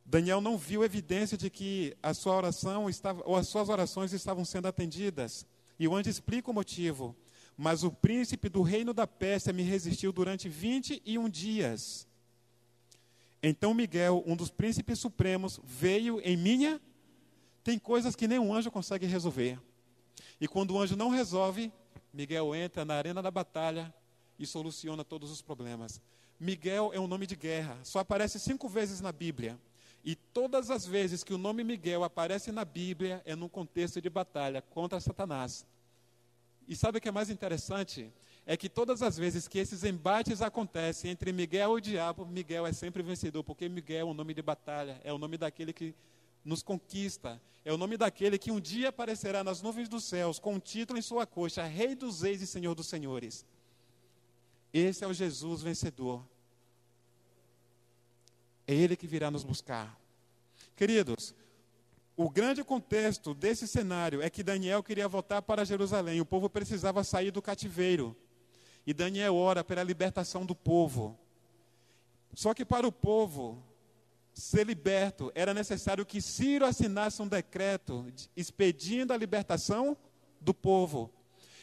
Daniel 0.09 0.39
não 0.39 0.57
viu 0.57 0.85
evidência 0.85 1.37
de 1.37 1.49
que 1.49 1.95
a 2.01 2.13
sua 2.13 2.33
oração 2.33 2.89
estava, 2.89 3.21
ou 3.25 3.35
as 3.35 3.49
suas 3.49 3.67
orações 3.67 4.13
estavam 4.13 4.45
sendo 4.45 4.65
atendidas. 4.65 5.45
E 5.77 5.85
o 5.85 5.93
anjo 5.93 6.09
explica 6.09 6.49
o 6.49 6.53
motivo. 6.53 7.13
Mas 7.57 7.83
o 7.83 7.91
príncipe 7.91 8.47
do 8.47 8.61
reino 8.61 8.93
da 8.93 9.05
Pérsia 9.05 9.51
me 9.51 9.63
resistiu 9.63 10.13
durante 10.13 10.47
21 10.47 11.27
dias. 11.27 12.07
Então 13.43 13.73
Miguel, 13.73 14.23
um 14.25 14.35
dos 14.35 14.49
príncipes 14.49 14.97
supremos, 14.97 15.59
veio 15.61 16.21
em 16.21 16.37
minha. 16.37 16.79
Tem 17.61 17.77
coisas 17.77 18.15
que 18.15 18.29
nem 18.29 18.39
um 18.39 18.53
anjo 18.53 18.71
consegue 18.71 19.05
resolver. 19.05 19.59
E 20.39 20.47
quando 20.47 20.71
o 20.71 20.79
anjo 20.79 20.95
não 20.95 21.09
resolve, 21.09 21.69
Miguel 22.13 22.55
entra 22.55 22.85
na 22.85 22.93
arena 22.93 23.21
da 23.21 23.29
batalha 23.29 23.93
e 24.39 24.45
soluciona 24.45 25.03
todos 25.03 25.29
os 25.31 25.41
problemas. 25.41 25.99
Miguel 26.39 26.91
é 26.93 26.99
um 26.99 27.07
nome 27.07 27.27
de 27.27 27.35
guerra, 27.35 27.77
só 27.83 27.99
aparece 27.99 28.39
cinco 28.39 28.69
vezes 28.69 29.01
na 29.01 29.11
Bíblia. 29.11 29.59
E 30.07 30.15
todas 30.15 30.71
as 30.71 30.85
vezes 30.85 31.21
que 31.21 31.33
o 31.33 31.37
nome 31.37 31.65
Miguel 31.65 32.01
aparece 32.01 32.49
na 32.49 32.63
Bíblia 32.63 33.21
é 33.25 33.35
num 33.35 33.49
contexto 33.49 34.01
de 34.01 34.09
batalha 34.09 34.61
contra 34.61 35.01
Satanás. 35.01 35.65
E 36.65 36.77
sabe 36.77 36.97
o 36.97 37.01
que 37.01 37.09
é 37.09 37.11
mais 37.11 37.29
interessante? 37.29 38.09
É 38.45 38.55
que 38.55 38.69
todas 38.69 39.01
as 39.01 39.17
vezes 39.17 39.49
que 39.49 39.59
esses 39.59 39.83
embates 39.83 40.41
acontecem 40.41 41.11
entre 41.11 41.33
Miguel 41.33 41.71
e 41.71 41.75
o 41.75 41.81
diabo, 41.81 42.25
Miguel 42.25 42.65
é 42.65 42.71
sempre 42.71 43.03
vencedor, 43.03 43.43
porque 43.43 43.67
Miguel 43.67 43.99
é 43.99 44.09
o 44.09 44.13
nome 44.13 44.33
de 44.33 44.41
batalha, 44.41 44.97
é 45.03 45.11
o 45.11 45.17
nome 45.17 45.37
daquele 45.37 45.73
que 45.73 45.93
nos 46.41 46.63
conquista. 46.63 47.41
É 47.65 47.73
o 47.73 47.77
nome 47.77 47.97
daquele 47.97 48.37
que 48.37 48.49
um 48.49 48.61
dia 48.61 48.87
aparecerá 48.87 49.43
nas 49.43 49.61
nuvens 49.61 49.89
dos 49.89 50.05
céus 50.05 50.39
com 50.39 50.53
um 50.53 50.59
título 50.59 50.97
em 50.97 51.01
sua 51.01 51.27
coxa: 51.27 51.65
Rei 51.65 51.95
dos 51.95 52.21
Reis 52.21 52.41
e 52.41 52.47
Senhor 52.47 52.73
dos 52.73 52.87
Senhores. 52.87 53.45
Esse 54.73 55.03
é 55.03 55.07
o 55.07 55.13
Jesus 55.13 55.61
vencedor. 55.61 56.23
É 58.67 58.73
Ele 58.73 58.97
que 58.97 59.07
virá 59.07 59.31
nos 59.31 59.43
buscar. 59.43 59.97
Queridos, 60.75 61.33
o 62.15 62.29
grande 62.29 62.63
contexto 62.63 63.33
desse 63.33 63.67
cenário 63.67 64.21
é 64.21 64.29
que 64.29 64.43
Daniel 64.43 64.83
queria 64.83 65.07
voltar 65.07 65.41
para 65.41 65.63
Jerusalém. 65.63 66.19
O 66.19 66.25
povo 66.25 66.49
precisava 66.49 67.03
sair 67.03 67.31
do 67.31 67.41
cativeiro. 67.41 68.15
E 68.85 68.93
Daniel 68.93 69.35
ora 69.35 69.63
pela 69.63 69.83
libertação 69.83 70.45
do 70.45 70.53
povo. 70.53 71.17
Só 72.33 72.53
que 72.53 72.65
para 72.65 72.87
o 72.87 72.91
povo, 72.91 73.63
ser 74.33 74.65
liberto, 74.65 75.31
era 75.33 75.53
necessário 75.53 76.05
que 76.05 76.21
Ciro 76.21 76.65
assinasse 76.65 77.21
um 77.21 77.27
decreto 77.27 78.05
expedindo 78.35 79.13
a 79.13 79.17
libertação 79.17 79.97
do 80.39 80.53
povo. 80.53 81.11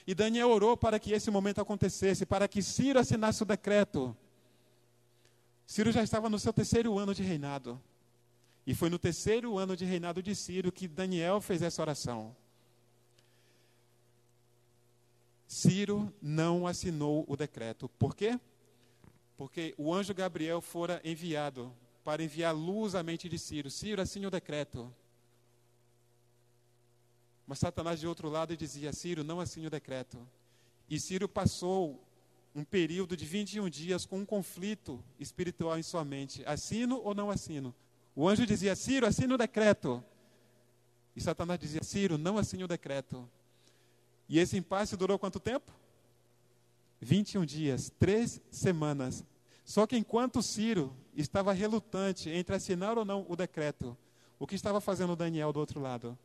E 0.07 0.15
Daniel 0.15 0.51
orou 0.51 0.77
para 0.77 0.99
que 0.99 1.13
esse 1.13 1.31
momento 1.31 1.61
acontecesse, 1.61 2.27
para 2.27 2.47
que 2.47 2.63
Ciro 2.63 2.99
assinasse 2.99 3.43
o 3.43 3.47
decreto. 3.47 4.17
Ciro 5.67 5.91
já 5.91 6.03
estava 6.03 6.29
no 6.29 6.39
seu 6.39 6.53
terceiro 6.53 6.99
ano 6.99 7.15
de 7.15 7.23
reinado. 7.23 7.81
E 8.67 8.75
foi 8.75 8.89
no 8.89 8.99
terceiro 8.99 9.59
ano 9.59 9.77
de 9.77 9.85
reinado 9.85 10.23
de 10.23 10.35
Ciro 10.35 10.73
que 10.73 10.89
Daniel 10.89 11.41
fez 11.41 11.63
essa 11.63 11.83
oração. 11.83 12.35
Ciro 15.47 16.13
não 16.21 16.67
assinou 16.67 17.25
o 17.29 17.37
decreto. 17.37 17.89
Por 17.89 18.15
quê? 18.15 18.39
Porque 19.37 19.75
o 19.77 19.93
anjo 19.93 20.15
Gabriel 20.15 20.61
fora 20.61 21.01
enviado 21.05 21.73
para 22.03 22.23
enviar 22.23 22.55
luz 22.55 22.95
à 22.95 23.03
mente 23.03 23.29
de 23.29 23.39
Ciro. 23.39 23.71
Ciro, 23.71 24.03
assine 24.03 24.27
o 24.27 24.31
decreto. 24.31 24.93
Mas 27.47 27.59
Satanás 27.59 28.01
de 28.01 28.07
outro 28.07 28.29
lado 28.29 28.57
dizia: 28.57 28.93
Ciro, 28.93 29.25
não 29.25 29.41
assine 29.41 29.67
o 29.67 29.71
decreto. 29.71 30.19
E 30.89 31.01
Ciro 31.01 31.29
passou 31.29 32.04
um 32.55 32.65
período 32.65 33.17
de 33.17 33.25
21 33.25 33.69
dias 33.69 34.07
com 34.07 34.19
um 34.19 34.27
conflito 34.27 35.03
espiritual 35.19 35.79
em 35.79 35.83
sua 35.83 36.05
mente: 36.05 36.43
assino 36.47 37.01
ou 37.03 37.15
não 37.15 37.31
assino? 37.31 37.75
O 38.15 38.29
anjo 38.29 38.47
dizia: 38.47 38.77
Ciro, 38.77 39.07
assine 39.07 39.33
o 39.35 39.39
decreto. 39.39 40.03
E 41.17 41.21
Satanás 41.21 41.59
dizia: 41.59 41.83
Ciro, 41.83 42.17
não 42.17 42.39
assine 42.39 42.65
o 42.65 42.69
decreto. 42.69 43.29
E 44.29 44.39
esse 44.39 44.57
impasse 44.57 44.97
durou 44.97 45.19
quanto 45.19 45.41
tempo? 45.41 45.73
21 47.01 47.45
dias, 47.45 47.93
três 47.99 48.41
semanas. 48.51 49.25
Só 49.65 49.87
que 49.87 49.97
enquanto 49.97 50.43
Ciro 50.43 50.95
estava 51.15 51.53
relutante 51.53 52.31
entre 52.31 52.55
assinar 52.55 52.97
ou 52.97 53.05
não 53.05 53.27
o 53.29 53.37
decreto, 53.37 53.97
o 54.39 54.47
que 54.47 54.55
estava 54.55 54.81
fazendo 54.81 55.17
Daniel 55.17 55.53
do 55.53 55.61
outro 55.61 55.81
lado? 55.81 56.19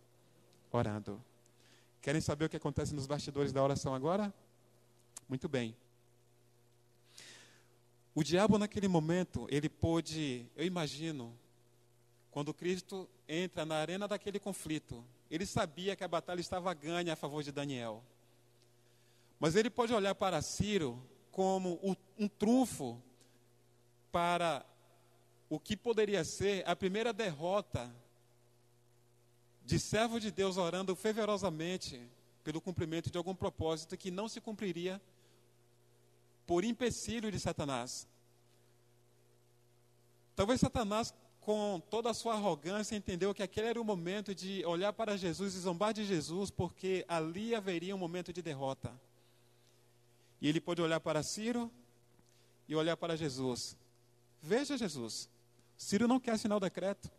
orando. 0.72 1.24
Querem 2.02 2.22
saber 2.22 2.46
o 2.46 2.50
que 2.50 2.58
acontece 2.58 2.94
nos 2.94 3.08
bastidores 3.08 3.52
da 3.52 3.63
oração 3.63 3.94
agora? 3.94 4.34
Muito 5.28 5.50
bem. 5.50 5.76
O 8.13 8.24
diabo, 8.24 8.58
naquele 8.58 8.88
momento, 8.88 9.48
ele 9.50 9.69
pôde, 9.69 10.45
eu 10.56 10.65
imagino, 10.65 11.38
quando 12.32 12.54
Cristo 12.54 13.08
entra 13.28 13.65
na 13.65 13.76
arena 13.76 14.08
daquele 14.08 14.39
conflito, 14.39 15.04
ele 15.30 15.45
sabia 15.45 15.95
que 15.95 16.04
a 16.04 16.08
batalha 16.08 16.41
estava 16.41 16.74
ganha 16.74 17.13
a 17.13 17.15
favor 17.15 17.43
de 17.43 17.52
Daniel. 17.52 18.04
Mas 19.39 19.56
ele 19.56 19.69
pode 19.69 19.93
olhar 19.93 20.15
para 20.15 20.41
Ciro 20.41 21.02
como 21.32 21.80
um 22.17 22.28
trunfo 22.28 23.02
para 24.12 24.65
o 25.50 25.60
que 25.60 25.78
poderia 25.78 26.24
ser 26.24 26.67
a 26.67 26.76
primeira 26.76 27.13
derrota 27.13 27.89
de 29.63 29.80
servo 29.80 30.19
de 30.19 30.32
Deus 30.32 30.58
orando 30.58 30.95
fervorosamente 30.95 32.02
pelo 32.43 32.60
cumprimento 32.60 33.12
de 33.12 33.17
algum 33.17 33.36
propósito 33.36 33.95
que 33.95 34.10
não 34.10 34.28
se 34.28 34.41
cumpriria 34.41 35.00
por 36.49 36.63
empecilho 36.63 37.31
de 37.31 37.39
Satanás. 37.39 38.07
Talvez 40.35 40.59
Satanás, 40.59 41.13
com 41.41 41.79
toda 41.91 42.09
a 42.09 42.13
sua 42.15 42.33
arrogância, 42.33 42.95
entendeu 42.95 43.35
que 43.35 43.43
aquele 43.43 43.67
era 43.67 43.79
o 43.79 43.85
momento 43.85 44.33
de 44.33 44.65
olhar 44.65 44.91
para 44.91 45.15
Jesus 45.15 45.53
e 45.53 45.59
zombar 45.59 45.93
de 45.93 46.03
Jesus, 46.03 46.49
porque 46.49 47.05
ali 47.07 47.53
haveria 47.53 47.95
um 47.95 47.99
momento 47.99 48.33
de 48.33 48.41
derrota. 48.41 48.99
E 50.41 50.49
ele 50.49 50.59
pôde 50.59 50.81
olhar 50.81 50.99
para 50.99 51.21
Ciro 51.21 51.71
e 52.67 52.75
olhar 52.75 52.97
para 52.97 53.15
Jesus. 53.15 53.77
Veja 54.41 54.75
Jesus, 54.75 55.29
Ciro 55.77 56.07
não 56.07 56.19
quer 56.19 56.31
assinar 56.31 56.57
o 56.57 56.59
decreto. 56.59 57.12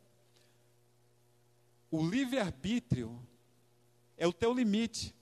O 1.88 2.04
livre-arbítrio 2.04 3.16
é 4.18 4.26
o 4.26 4.32
teu 4.32 4.52
limite. 4.52 5.14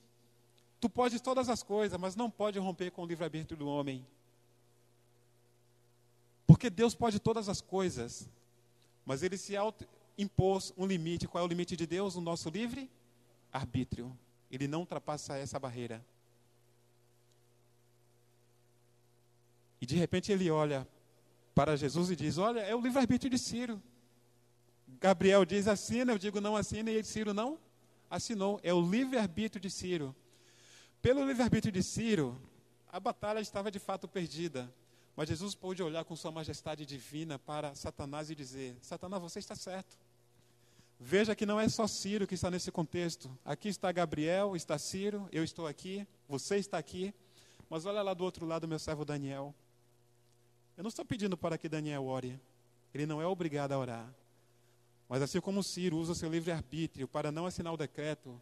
Tu 0.79 0.89
podes 0.89 1.19
todas 1.19 1.49
as 1.49 1.61
coisas, 1.61 1.99
mas 1.99 2.15
não 2.15 2.29
pode 2.29 2.57
romper 2.57 2.91
com 2.91 3.03
o 3.03 3.05
livre-arbítrio 3.05 3.57
do 3.57 3.67
homem. 3.67 4.05
Porque 6.47 6.69
Deus 6.69 6.95
pode 6.95 7.19
todas 7.19 7.49
as 7.49 7.61
coisas, 7.61 8.29
mas 9.05 9.21
ele 9.21 9.37
se 9.37 9.53
impôs 10.17 10.73
um 10.77 10.85
limite. 10.85 11.27
Qual 11.27 11.43
é 11.43 11.45
o 11.45 11.49
limite 11.49 11.75
de 11.75 11.85
Deus? 11.85 12.15
O 12.15 12.21
nosso 12.21 12.49
livre-arbítrio. 12.49 14.17
Ele 14.49 14.67
não 14.67 14.79
ultrapassa 14.79 15.37
essa 15.37 15.59
barreira. 15.59 16.03
E 19.81 19.85
de 19.85 19.95
repente 19.95 20.31
ele 20.31 20.49
olha 20.49 20.87
para 21.53 21.75
Jesus 21.75 22.09
e 22.09 22.15
diz: 22.15 22.37
Olha, 22.37 22.61
é 22.61 22.75
o 22.75 22.81
livre-arbítrio 22.81 23.29
de 23.29 23.37
Ciro. 23.37 23.81
Gabriel 24.99 25.45
diz 25.45 25.67
assina, 25.67 26.13
eu 26.13 26.17
digo 26.17 26.41
não 26.41 26.55
assina, 26.55 26.89
e 26.89 27.03
Ciro 27.03 27.33
não 27.33 27.59
assinou. 28.09 28.59
É 28.63 28.73
o 28.73 28.81
livre-arbítrio 28.81 29.61
de 29.61 29.69
Ciro. 29.69 30.15
Pelo 31.01 31.25
livre-arbítrio 31.25 31.71
de 31.71 31.81
Ciro, 31.81 32.37
a 32.91 32.99
batalha 32.99 33.39
estava 33.39 33.71
de 33.71 33.79
fato 33.79 34.07
perdida. 34.07 34.69
Mas 35.15 35.29
Jesus 35.29 35.55
pôde 35.55 35.81
olhar 35.81 36.03
com 36.03 36.15
sua 36.15 36.31
majestade 36.31 36.85
divina 36.85 37.39
para 37.39 37.73
Satanás 37.73 38.29
e 38.29 38.35
dizer: 38.35 38.77
Satanás, 38.81 39.21
você 39.21 39.39
está 39.39 39.55
certo. 39.55 39.97
Veja 40.99 41.33
que 41.33 41.45
não 41.45 41.57
é 41.59 41.69
só 41.69 41.87
Ciro 41.87 42.27
que 42.27 42.35
está 42.35 42.51
nesse 42.51 42.69
contexto. 42.71 43.31
Aqui 43.45 43.69
está 43.69 43.89
Gabriel, 43.91 44.55
está 44.57 44.77
Ciro, 44.77 45.29
eu 45.31 45.43
estou 45.43 45.67
aqui, 45.67 46.05
você 46.27 46.57
está 46.57 46.77
aqui. 46.77 47.13
Mas 47.69 47.85
olha 47.85 48.01
lá 48.01 48.13
do 48.13 48.25
outro 48.25 48.45
lado, 48.45 48.67
meu 48.67 48.79
servo 48.79 49.05
Daniel. 49.05 49.55
Eu 50.75 50.83
não 50.83 50.89
estou 50.89 51.05
pedindo 51.05 51.37
para 51.37 51.57
que 51.57 51.69
Daniel 51.69 52.05
ore. 52.05 52.37
Ele 52.93 53.05
não 53.05 53.21
é 53.21 53.25
obrigado 53.25 53.71
a 53.71 53.77
orar. 53.77 54.13
Mas 55.07 55.21
assim 55.21 55.39
como 55.39 55.63
Ciro 55.63 55.97
usa 55.97 56.13
seu 56.13 56.29
livre-arbítrio 56.29 57.07
para 57.07 57.31
não 57.31 57.45
assinar 57.45 57.73
o 57.73 57.77
decreto, 57.77 58.39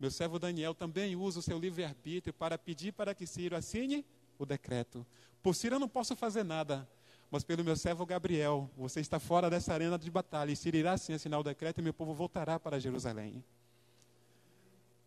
meu 0.00 0.10
servo 0.10 0.38
Daniel 0.38 0.74
também 0.74 1.14
usa 1.14 1.40
o 1.40 1.42
seu 1.42 1.58
livre-arbítrio 1.58 2.32
para 2.32 2.56
pedir 2.56 2.92
para 2.92 3.14
que 3.14 3.26
Ciro 3.26 3.54
assine 3.54 4.04
o 4.38 4.46
decreto. 4.46 5.06
Por 5.42 5.54
Ciro 5.54 5.76
eu 5.76 5.78
não 5.78 5.88
posso 5.88 6.16
fazer 6.16 6.42
nada, 6.42 6.88
mas 7.30 7.44
pelo 7.44 7.62
meu 7.62 7.76
servo 7.76 8.06
Gabriel, 8.06 8.70
você 8.76 9.00
está 9.00 9.20
fora 9.20 9.50
dessa 9.50 9.74
arena 9.74 9.98
de 9.98 10.10
batalha, 10.10 10.50
e 10.50 10.56
Ciro 10.56 10.78
irá 10.78 10.96
sim 10.96 11.12
assinar 11.12 11.38
o 11.38 11.44
decreto 11.44 11.78
e 11.78 11.82
meu 11.82 11.92
povo 11.92 12.14
voltará 12.14 12.58
para 12.58 12.80
Jerusalém. 12.80 13.44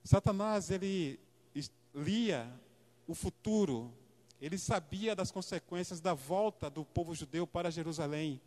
Satanás, 0.03 0.69
ele 0.69 1.19
lia 1.95 2.47
o 3.07 3.15
futuro, 3.15 3.91
ele 4.39 4.57
sabia 4.57 5.15
das 5.15 5.31
consequências 5.31 5.99
da 5.99 6.13
volta 6.13 6.69
do 6.69 6.85
povo 6.85 7.15
judeu 7.15 7.47
para 7.47 7.71
Jerusalém 7.71 8.39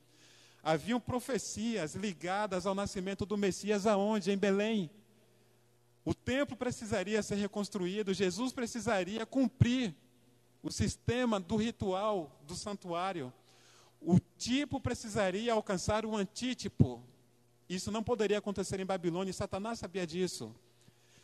haviam 0.67 0.99
profecias 0.99 1.95
ligadas 1.95 2.67
ao 2.67 2.75
nascimento 2.75 3.25
do 3.25 3.37
Messias 3.37 3.87
aonde? 3.87 4.33
Em 4.33 4.37
Belém. 4.37 4.91
O 6.07 6.15
templo 6.15 6.57
precisaria 6.57 7.21
ser 7.21 7.35
reconstruído, 7.35 8.15
Jesus 8.15 8.53
precisaria 8.53 9.27
cumprir 9.27 9.93
o 10.63 10.71
sistema 10.71 11.41
do 11.41 11.57
ritual 11.57 12.31
do 12.47 12.55
santuário. 12.55 13.33
O 14.01 14.21
tipo 14.39 14.81
precisaria 14.81 15.53
alcançar 15.53 16.07
o 16.07 16.15
antítipo. 16.15 17.03
Isso 17.69 17.91
não 17.91 18.05
poderia 18.05 18.39
acontecer 18.39 18.79
em 18.79 18.87
Babilônia, 18.87 19.33
e 19.33 19.35
Satanás 19.35 19.81
sabia 19.81 20.07
disso. 20.07 20.55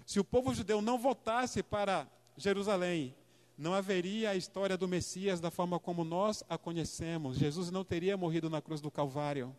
Se 0.05 0.18
o 0.18 0.25
povo 0.25 0.53
judeu 0.53 0.83
não 0.83 0.99
voltasse 0.99 1.62
para 1.62 2.09
Jerusalém, 2.37 3.14
não 3.57 3.75
haveria 3.75 4.31
a 4.31 4.35
história 4.35 4.77
do 4.77 4.88
Messias 4.88 5.38
da 5.38 5.53
forma 5.53 5.79
como 5.79 6.03
nós 6.03 6.42
a 6.49 6.59
conhecemos. 6.59 7.38
Jesus 7.38 7.71
não 7.71 7.85
teria 7.85 8.16
morrido 8.16 8.51
na 8.51 8.61
cruz 8.61 8.81
do 8.81 8.90
Calvário. 8.90 9.55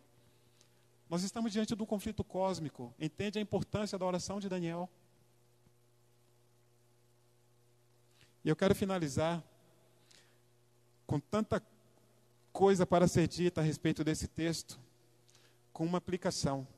Nós 1.08 1.22
estamos 1.22 1.50
diante 1.50 1.74
do 1.74 1.86
conflito 1.86 2.22
cósmico. 2.22 2.92
Entende 3.00 3.38
a 3.38 3.42
importância 3.42 3.98
da 3.98 4.04
oração 4.04 4.38
de 4.38 4.50
Daniel? 4.50 4.86
E 8.44 8.48
eu 8.50 8.54
quero 8.54 8.74
finalizar 8.74 9.42
com 11.06 11.18
tanta 11.18 11.62
coisa 12.52 12.84
para 12.84 13.08
ser 13.08 13.26
dita 13.26 13.62
a 13.62 13.64
respeito 13.64 14.04
desse 14.04 14.28
texto, 14.28 14.78
com 15.72 15.86
uma 15.86 15.96
aplicação. 15.96 16.68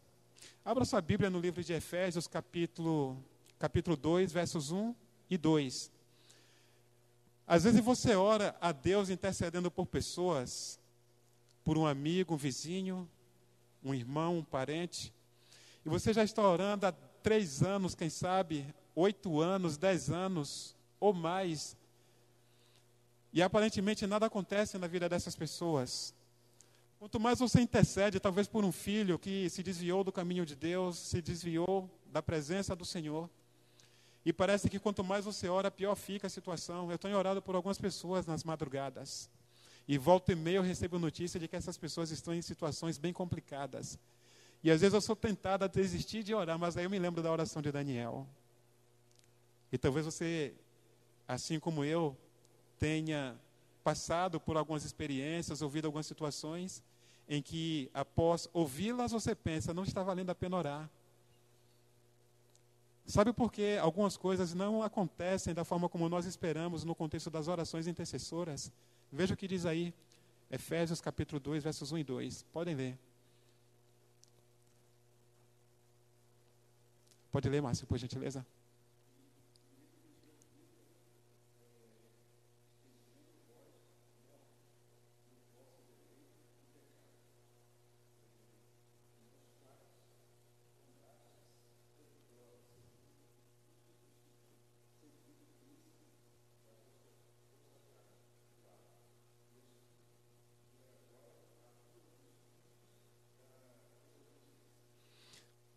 Abra 0.65 0.85
sua 0.85 1.01
Bíblia 1.01 1.29
no 1.29 1.41
livro 1.41 1.65
de 1.65 1.73
Efésios, 1.73 2.29
capítulo, 2.29 3.21
capítulo 3.59 3.97
2, 3.97 4.31
versos 4.31 4.71
1 4.71 4.95
e 5.29 5.37
2. 5.37 5.91
Às 7.49 7.65
vezes 7.65 7.81
você 7.81 8.15
ora 8.15 8.57
a 8.61 8.71
Deus 8.71 9.11
intercedendo 9.11 9.69
por 9.69 9.87
pessoas, 9.87 10.79
por 11.65 11.77
um 11.77 11.85
amigo, 11.85 12.35
um 12.35 12.39
vizinho, 12.39 13.11
um 13.83 13.93
irmão, 13.93 14.39
um 14.39 14.45
parente, 14.45 15.13
e 15.85 15.89
você 15.89 16.13
já 16.13 16.23
está 16.23 16.43
orando 16.43 16.87
há 16.87 16.93
três 16.93 17.61
anos, 17.61 17.97
quem 17.97 18.09
sabe, 18.09 18.73
oito 18.95 19.41
anos, 19.41 19.77
dez 19.77 20.11
anos 20.11 20.76
ou 20.99 21.13
mais, 21.13 21.77
e 23.33 23.43
aparentemente 23.43 24.07
nada 24.07 24.27
acontece 24.27 24.79
na 24.79 24.87
vida 24.87 25.09
dessas 25.09 25.37
pessoas. 25.37 26.15
Quanto 26.99 27.21
mais 27.21 27.39
você 27.39 27.61
intercede, 27.61 28.19
talvez 28.19 28.49
por 28.49 28.65
um 28.65 28.73
filho 28.73 29.19
que 29.19 29.51
se 29.51 29.63
desviou 29.63 30.03
do 30.03 30.11
caminho 30.11 30.47
de 30.47 30.57
Deus, 30.57 30.99
se 30.99 31.21
desviou 31.21 31.91
da 32.07 32.23
presença 32.23 32.75
do 32.75 32.85
Senhor, 32.85 33.29
e 34.27 34.33
parece 34.33 34.69
que 34.69 34.81
quanto 34.81 35.05
mais 35.05 35.25
você 35.25 35.49
ora, 35.49 35.71
pior 35.71 35.95
fica 35.95 36.27
a 36.27 36.31
situação. 36.31 36.91
Eu 36.91 36.99
tenho 36.99 37.17
orado 37.17 37.41
por 37.41 37.55
algumas 37.55 37.79
pessoas 37.79 38.27
nas 38.27 38.43
madrugadas. 38.43 39.31
E 39.87 39.97
volta 39.97 40.33
e 40.33 40.35
meia 40.35 40.57
eu 40.57 40.63
recebo 40.63 40.99
notícia 40.99 41.39
de 41.39 41.47
que 41.47 41.55
essas 41.55 41.79
pessoas 41.79 42.11
estão 42.11 42.35
em 42.35 42.43
situações 42.43 42.99
bem 42.99 43.13
complicadas. 43.13 43.97
E 44.65 44.71
às 44.71 44.81
vezes 44.81 44.95
eu 44.95 45.01
sou 45.01 45.15
tentada 45.15 45.67
a 45.67 45.69
desistir 45.69 46.25
de 46.25 46.35
orar, 46.35 46.59
mas 46.59 46.77
aí 46.77 46.83
eu 46.83 46.91
me 46.91 46.99
lembro 46.99 47.23
da 47.23 47.31
oração 47.31 47.63
de 47.63 47.71
Daniel. 47.71 48.27
E 49.71 49.79
talvez 49.79 50.05
você, 50.05 50.57
assim 51.27 51.59
como 51.59 51.85
eu, 51.85 52.17
tenha 52.79 53.37
passado 53.83 54.41
por 54.41 54.57
algumas 54.57 54.85
experiências, 54.85 55.63
ouvido 55.63 55.87
algumas 55.87 56.07
situações 56.07 56.83
em 57.29 57.43
que, 57.43 57.91
após 57.93 58.49
ouvi-las, 58.53 59.13
você 59.13 59.35
pensa, 59.35 59.75
não 59.75 59.83
está 59.83 60.03
valendo 60.03 60.31
a 60.31 60.35
pena 60.35 60.57
orar. 60.57 60.91
Sabe 63.07 63.33
por 63.33 63.53
que 63.53 63.79
algumas 63.81 64.17
coisas 64.17 64.53
não 64.53 64.83
acontecem 64.83 65.55
da 65.55 65.65
forma 65.65 65.89
como 65.89 66.09
nós 66.09 66.27
esperamos 66.27 66.85
no 66.85 66.95
contexto 66.95 67.31
das 67.31 67.47
orações 67.47 67.87
intercessoras? 67.87 68.73
Veja 69.13 69.35
o 69.35 69.37
que 69.37 69.47
diz 69.47 69.65
aí, 69.65 69.95
Efésios 70.51 71.01
capítulo 71.01 71.41
2, 71.41 71.63
versos 71.63 71.93
1 71.93 71.99
e 71.99 72.05
2. 72.05 72.43
Podem 72.53 72.75
ler. 72.75 72.99
Pode 77.31 77.49
ler, 77.49 77.61
Márcio, 77.61 77.87
por 77.87 77.99
gentileza. 77.99 78.47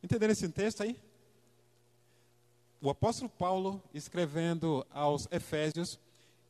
Entenderam 0.10 0.32
esse 0.32 0.49
texto 0.49 0.82
aí? 0.82 0.99
O 2.82 2.89
apóstolo 2.89 3.30
Paulo, 3.30 3.80
escrevendo 3.93 4.84
aos 4.89 5.28
Efésios, 5.32 5.99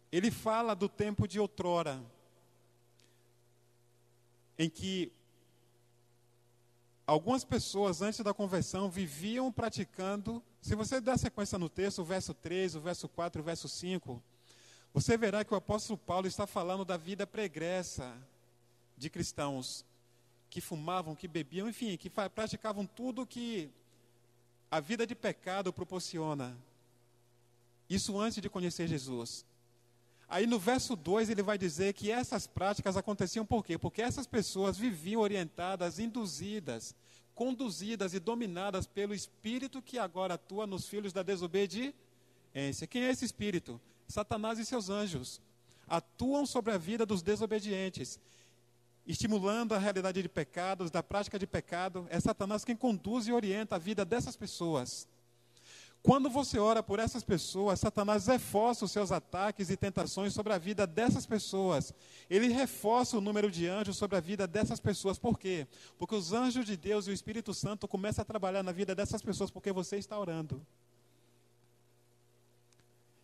ele 0.10 0.32
fala 0.32 0.74
do 0.74 0.88
tempo 0.88 1.28
de 1.28 1.42
outrora, 1.42 2.02
em 4.58 4.70
que 4.70 5.12
algumas 7.06 7.44
pessoas 7.44 8.02
antes 8.02 8.22
da 8.22 8.34
conversão 8.34 8.90
viviam 8.90 9.52
praticando. 9.52 10.42
Se 10.62 10.74
você 10.74 11.02
der 11.02 11.20
sequência 11.20 11.60
no 11.60 11.68
texto, 11.68 12.00
o 12.00 12.06
verso 12.06 12.34
3, 12.34 12.76
o 12.76 12.80
verso 12.80 13.10
4, 13.10 13.42
o 13.42 13.44
verso 13.44 13.68
5, 13.68 14.24
você 14.94 15.18
verá 15.18 15.44
que 15.44 15.54
o 15.54 15.58
apóstolo 15.58 15.98
Paulo 15.98 16.28
está 16.28 16.48
falando 16.48 16.86
da 16.86 16.96
vida 16.96 17.28
pregressa 17.28 18.16
de 18.98 19.10
cristãos 19.10 19.84
que 20.50 20.62
fumavam, 20.62 21.16
que 21.16 21.28
bebiam, 21.28 21.70
enfim, 21.70 21.96
que 21.98 22.10
praticavam 22.10 22.86
tudo 22.86 23.26
que 23.26 23.70
a 24.72 24.80
vida 24.80 25.06
de 25.06 25.16
pecado 25.16 25.72
proporciona. 25.72 26.58
Isso 27.90 28.20
antes 28.20 28.42
de 28.42 28.50
conhecer 28.50 28.88
Jesus. 28.88 29.46
Aí 30.28 30.46
no 30.46 30.60
verso 30.60 30.96
2 30.96 31.30
ele 31.30 31.42
vai 31.42 31.58
dizer 31.58 31.94
que 31.94 32.12
essas 32.12 32.46
práticas 32.46 32.96
aconteciam 32.96 33.46
por 33.46 33.66
quê? 33.66 33.78
Porque 33.80 34.02
essas 34.02 34.28
pessoas 34.28 34.78
viviam 34.78 35.22
orientadas, 35.22 35.98
induzidas, 35.98 36.94
conduzidas 37.34 38.14
e 38.14 38.20
dominadas 38.20 38.86
pelo 38.86 39.14
espírito 39.14 39.82
que 39.82 39.98
agora 39.98 40.36
atua 40.36 40.68
nos 40.68 40.88
filhos 40.88 41.14
da 41.14 41.24
desobediência. 41.24 41.96
Quem 42.88 43.06
é 43.06 43.10
esse 43.10 43.26
espírito? 43.26 43.82
Satanás 44.08 44.60
e 44.60 44.66
seus 44.66 44.90
anjos 44.90 45.42
atuam 45.88 46.46
sobre 46.46 46.74
a 46.74 46.78
vida 46.78 47.08
dos 47.08 47.24
desobedientes 47.24 48.20
estimulando 49.10 49.74
a 49.74 49.80
realidade 49.80 50.22
de 50.22 50.30
pecados, 50.30 50.92
da 50.92 51.02
prática 51.02 51.40
de 51.40 51.48
pecado. 51.48 52.06
É 52.12 52.20
Satanás 52.20 52.64
quem 52.64 52.76
conduz 52.76 53.28
e 53.28 53.34
orienta 53.34 53.76
a 53.76 53.80
vida 53.80 54.06
dessas 54.06 54.36
pessoas. 54.36 55.08
Quando 56.04 56.30
você 56.30 56.60
ora 56.60 56.82
por 56.84 57.00
essas 57.00 57.24
pessoas, 57.24 57.80
Satanás 57.80 58.28
reforça 58.28 58.86
os 58.86 58.92
seus 58.92 59.12
ataques 59.12 59.72
e 59.72 59.76
tentações 59.76 60.32
sobre 60.32 60.54
a 60.54 60.60
vida 60.60 60.86
dessas 60.86 61.26
pessoas. 61.26 61.92
Ele 62.30 62.50
reforça 62.50 63.18
o 63.18 63.22
número 63.22 63.50
de 63.50 63.68
anjos 63.68 63.98
sobre 63.98 64.16
a 64.16 64.22
vida 64.22 64.46
dessas 64.48 64.80
pessoas. 64.80 65.18
Por 65.18 65.40
quê? 65.40 65.68
Porque 65.98 66.14
os 66.16 66.32
anjos 66.32 66.64
de 66.64 66.78
Deus 66.78 67.08
e 67.08 67.10
o 67.10 67.14
Espírito 67.14 67.52
Santo 67.52 67.88
começam 67.88 68.22
a 68.22 68.26
trabalhar 68.26 68.62
na 68.62 68.72
vida 68.72 68.94
dessas 68.94 69.24
pessoas 69.24 69.50
porque 69.50 69.72
você 69.72 69.98
está 69.98 70.18
orando. 70.18 70.62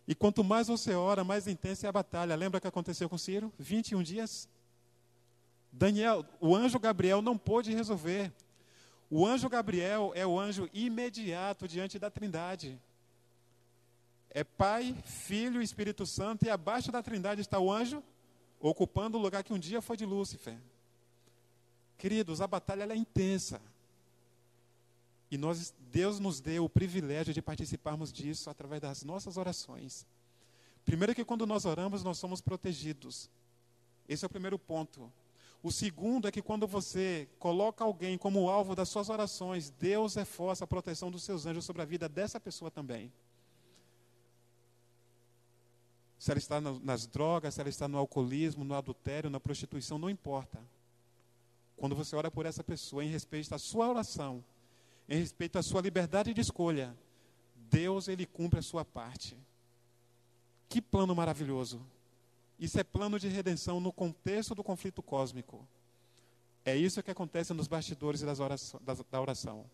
E 0.08 0.16
quanto 0.16 0.44
mais 0.44 0.68
você 0.68 0.96
ora, 0.96 1.24
mais 1.24 1.48
intensa 1.48 1.86
é 1.86 1.90
a 1.90 1.94
batalha. 1.94 2.36
Lembra 2.36 2.58
o 2.58 2.62
que 2.62 2.68
aconteceu 2.68 3.08
com 3.08 3.18
Ciro? 3.20 3.54
21 3.60 4.02
dias. 4.02 4.50
Daniel, 5.78 6.26
o 6.40 6.56
anjo 6.56 6.80
Gabriel 6.80 7.22
não 7.22 7.38
pôde 7.38 7.74
resolver. 7.74 8.32
O 9.10 9.26
anjo 9.26 9.50
Gabriel 9.50 10.14
é 10.16 10.26
o 10.26 10.40
anjo 10.40 10.70
imediato 10.74 11.68
diante 11.68 12.00
da 12.00 12.10
Trindade. 12.10 12.80
É 14.30 14.42
Pai, 14.44 14.96
Filho 15.04 15.62
e 15.62 15.66
Espírito 15.66 16.06
Santo, 16.06 16.46
e 16.46 16.50
abaixo 16.50 16.94
da 16.94 17.04
Trindade 17.04 17.42
está 17.42 17.60
o 17.60 17.72
anjo, 17.72 18.02
ocupando 18.60 19.18
o 19.18 19.22
lugar 19.22 19.44
que 19.44 19.54
um 19.54 19.60
dia 19.60 19.82
foi 19.82 19.98
de 19.98 20.06
Lúcifer. 20.06 20.58
Queridos, 21.98 22.40
a 22.40 22.48
batalha 22.48 22.92
é 22.92 22.96
intensa. 22.96 23.62
E 25.30 25.38
nós, 25.38 25.74
Deus 25.92 26.20
nos 26.20 26.40
deu 26.40 26.64
o 26.64 26.70
privilégio 26.70 27.34
de 27.34 27.42
participarmos 27.42 28.14
disso 28.14 28.50
através 28.50 28.82
das 28.82 29.04
nossas 29.04 29.36
orações. 29.36 30.06
Primeiro 30.86 31.14
que 31.14 31.26
quando 31.26 31.46
nós 31.46 31.66
oramos, 31.66 32.02
nós 32.02 32.18
somos 32.18 32.40
protegidos. 32.40 33.30
Esse 34.08 34.24
é 34.24 34.28
o 34.28 34.30
primeiro 34.30 34.58
ponto. 34.58 35.12
O 35.66 35.72
segundo 35.72 36.28
é 36.28 36.32
que 36.32 36.44
quando 36.44 36.68
você 36.68 37.28
coloca 37.40 37.84
alguém 37.84 38.20
como 38.20 38.48
alvo 38.48 38.76
das 38.76 38.88
suas 38.88 39.10
orações, 39.10 39.72
Deus 39.72 40.14
reforça 40.14 40.64
a 40.64 40.68
proteção 40.68 41.10
dos 41.10 41.24
seus 41.24 41.48
anjos 41.48 41.66
sobre 41.66 41.82
a 41.82 41.86
vida 41.86 42.08
dessa 42.08 42.40
pessoa 42.40 42.70
também. 42.70 43.12
Se 46.20 46.30
ela 46.30 46.38
está 46.38 46.62
nas 46.62 47.08
drogas, 47.08 47.56
se 47.56 47.62
ela 47.62 47.70
está 47.72 47.88
no 47.88 47.98
alcoolismo, 47.98 48.64
no 48.64 48.76
adultério, 48.76 49.28
na 49.28 49.40
prostituição, 49.40 49.98
não 49.98 50.08
importa. 50.08 50.62
Quando 51.76 51.96
você 51.96 52.16
ora 52.16 52.30
por 52.30 52.46
essa 52.46 52.64
pessoa 52.64 53.04
em 53.04 53.10
respeito 53.10 53.56
à 53.56 53.58
sua 53.58 53.90
oração, 53.90 54.46
em 55.10 55.18
respeito 55.18 55.58
à 55.58 55.64
sua 55.64 55.82
liberdade 55.82 56.32
de 56.32 56.42
escolha, 56.42 56.96
Deus 57.72 58.08
ele 58.08 58.28
cumpre 58.28 58.60
a 58.60 58.62
sua 58.62 58.86
parte. 58.86 59.36
Que 60.70 60.80
plano 60.80 61.16
maravilhoso. 61.16 61.84
Isso 62.60 62.80
é 62.80 62.84
plano 62.84 63.20
de 63.20 63.28
redenção 63.28 63.80
no 63.80 63.92
contexto 63.92 64.56
do 64.56 64.64
conflito 64.64 65.02
cósmico. 65.04 65.68
É 66.64 66.76
isso 66.76 67.04
que 67.04 67.12
acontece 67.12 67.54
nos 67.54 67.68
bastidores 67.68 68.22
da 68.22 69.22
oração. 69.22 69.66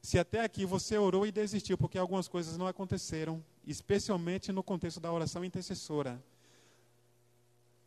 Se 0.00 0.18
até 0.18 0.40
aqui 0.40 0.64
você 0.64 0.98
orou 0.98 1.26
e 1.26 1.32
desistiu 1.32 1.76
porque 1.76 1.98
algumas 1.98 2.26
coisas 2.26 2.56
não 2.56 2.66
aconteceram, 2.66 3.44
especialmente 3.66 4.50
no 4.50 4.62
contexto 4.62 4.98
da 4.98 5.12
oração 5.12 5.44
intercessora, 5.44 6.22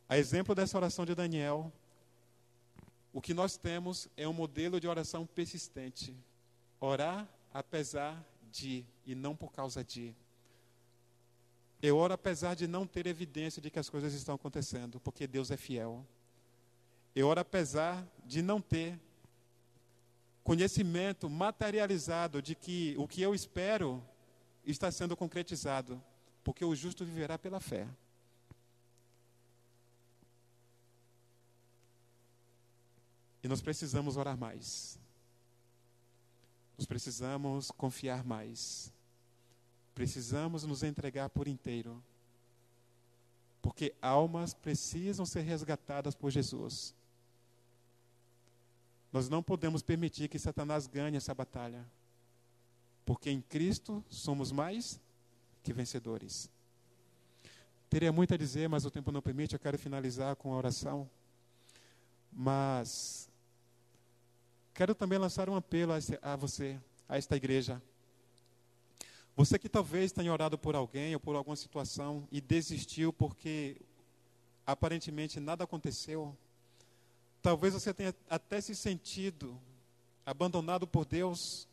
a 0.08 0.16
exemplo 0.16 0.54
dessa 0.54 0.76
oração 0.76 1.04
de 1.04 1.14
Daniel, 1.14 1.72
o 3.12 3.20
que 3.20 3.34
nós 3.34 3.56
temos 3.56 4.08
é 4.16 4.28
um 4.28 4.32
modelo 4.32 4.78
de 4.78 4.86
oração 4.86 5.26
persistente. 5.26 6.14
Orar 6.78 7.26
apesar 7.52 8.22
de 8.52 8.84
e 9.06 9.14
não 9.14 9.34
por 9.34 9.50
causa 9.50 9.82
de. 9.82 10.14
Eu 11.82 11.96
oro 11.96 12.14
apesar 12.14 12.54
de 12.54 12.66
não 12.66 12.86
ter 12.86 13.06
evidência 13.06 13.60
de 13.60 13.70
que 13.70 13.78
as 13.78 13.88
coisas 13.88 14.14
estão 14.14 14.34
acontecendo, 14.34 14.98
porque 15.00 15.26
Deus 15.26 15.50
é 15.50 15.56
fiel. 15.56 16.04
Eu 17.14 17.28
oro 17.28 17.40
apesar 17.40 18.06
de 18.24 18.42
não 18.42 18.60
ter 18.60 18.98
conhecimento 20.42 21.28
materializado 21.28 22.40
de 22.40 22.54
que 22.54 22.94
o 22.98 23.06
que 23.06 23.20
eu 23.20 23.34
espero 23.34 24.02
está 24.64 24.90
sendo 24.90 25.16
concretizado, 25.16 26.02
porque 26.44 26.64
o 26.64 26.74
justo 26.74 27.04
viverá 27.04 27.38
pela 27.38 27.60
fé. 27.60 27.86
E 33.42 33.48
nós 33.48 33.60
precisamos 33.60 34.16
orar 34.16 34.36
mais. 34.36 34.98
Nós 36.76 36.86
precisamos 36.86 37.70
confiar 37.70 38.24
mais. 38.24 38.92
Precisamos 39.96 40.62
nos 40.62 40.82
entregar 40.82 41.30
por 41.30 41.48
inteiro. 41.48 42.02
Porque 43.62 43.94
almas 44.02 44.52
precisam 44.52 45.24
ser 45.24 45.40
resgatadas 45.40 46.14
por 46.14 46.30
Jesus. 46.30 46.94
Nós 49.10 49.30
não 49.30 49.42
podemos 49.42 49.80
permitir 49.80 50.28
que 50.28 50.38
Satanás 50.38 50.86
ganhe 50.86 51.16
essa 51.16 51.34
batalha. 51.34 51.82
Porque 53.06 53.30
em 53.30 53.40
Cristo 53.40 54.04
somos 54.10 54.52
mais 54.52 55.00
que 55.62 55.72
vencedores. 55.72 56.50
Teria 57.88 58.12
muito 58.12 58.34
a 58.34 58.36
dizer, 58.36 58.68
mas 58.68 58.84
o 58.84 58.90
tempo 58.90 59.10
não 59.10 59.22
permite. 59.22 59.54
Eu 59.54 59.58
quero 59.58 59.78
finalizar 59.78 60.36
com 60.36 60.52
a 60.52 60.58
oração. 60.58 61.08
Mas 62.30 63.30
quero 64.74 64.94
também 64.94 65.18
lançar 65.18 65.48
um 65.48 65.56
apelo 65.56 65.94
a 66.20 66.36
você, 66.36 66.78
a 67.08 67.16
esta 67.16 67.34
igreja. 67.34 67.80
Você 69.36 69.58
que 69.58 69.68
talvez 69.68 70.12
tenha 70.12 70.32
orado 70.32 70.56
por 70.56 70.74
alguém 70.74 71.12
ou 71.12 71.20
por 71.20 71.36
alguma 71.36 71.56
situação 71.56 72.26
e 72.32 72.40
desistiu 72.40 73.12
porque 73.12 73.76
aparentemente 74.66 75.38
nada 75.38 75.64
aconteceu. 75.64 76.34
Talvez 77.42 77.74
você 77.74 77.92
tenha 77.92 78.14
até 78.30 78.60
se 78.62 78.74
sentido 78.74 79.60
abandonado 80.24 80.86
por 80.86 81.04
Deus 81.04 81.68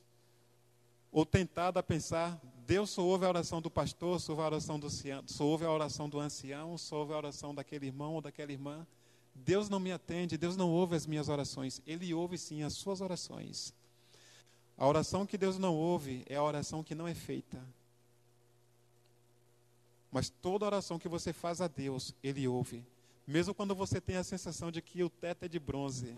ou 1.10 1.26
tentado 1.26 1.80
a 1.80 1.84
pensar, 1.84 2.40
Deus 2.68 2.90
só 2.90 3.04
ouve 3.04 3.26
a 3.26 3.30
oração 3.30 3.62
do 3.62 3.70
pastor, 3.70 4.20
só 4.20 4.34
ouve 4.34 4.44
a 4.44 4.46
oração 4.46 4.80
do, 4.80 4.90
só 4.90 5.46
ouve 5.46 5.64
a 5.64 5.72
oração 5.72 6.10
do 6.10 6.20
ancião, 6.20 6.78
só 6.78 6.98
ouve 6.98 7.14
a 7.14 7.18
oração 7.18 7.56
daquele 7.56 7.86
irmão 7.86 8.16
ou 8.16 8.22
daquela 8.22 8.52
irmã. 8.52 8.86
Deus 9.34 9.70
não 9.70 9.80
me 9.80 9.92
atende, 9.92 10.38
Deus 10.38 10.58
não 10.58 10.70
ouve 10.70 10.96
as 10.96 11.06
minhas 11.08 11.30
orações. 11.30 11.82
Ele 11.88 12.14
ouve 12.14 12.38
sim 12.38 12.64
as 12.64 12.74
suas 12.74 13.00
orações. 13.00 13.74
A 14.84 14.86
oração 14.86 15.26
que 15.26 15.38
Deus 15.38 15.58
não 15.58 15.74
ouve 15.74 16.26
é 16.28 16.36
a 16.36 16.44
oração 16.44 16.84
que 16.84 16.94
não 16.94 17.08
é 17.08 17.14
feita. 17.14 17.58
Mas 20.12 20.30
toda 20.30 20.66
oração 20.66 21.00
que 21.00 21.08
você 21.08 21.32
faz 21.32 21.62
a 21.62 21.70
Deus, 21.70 22.14
Ele 22.22 22.46
ouve. 22.50 22.84
Mesmo 23.26 23.54
quando 23.54 23.74
você 23.74 24.02
tem 24.02 24.18
a 24.18 24.26
sensação 24.26 24.70
de 24.70 24.82
que 24.82 25.02
o 25.02 25.10
teto 25.10 25.46
é 25.46 25.48
de 25.48 25.58
bronze, 25.58 26.18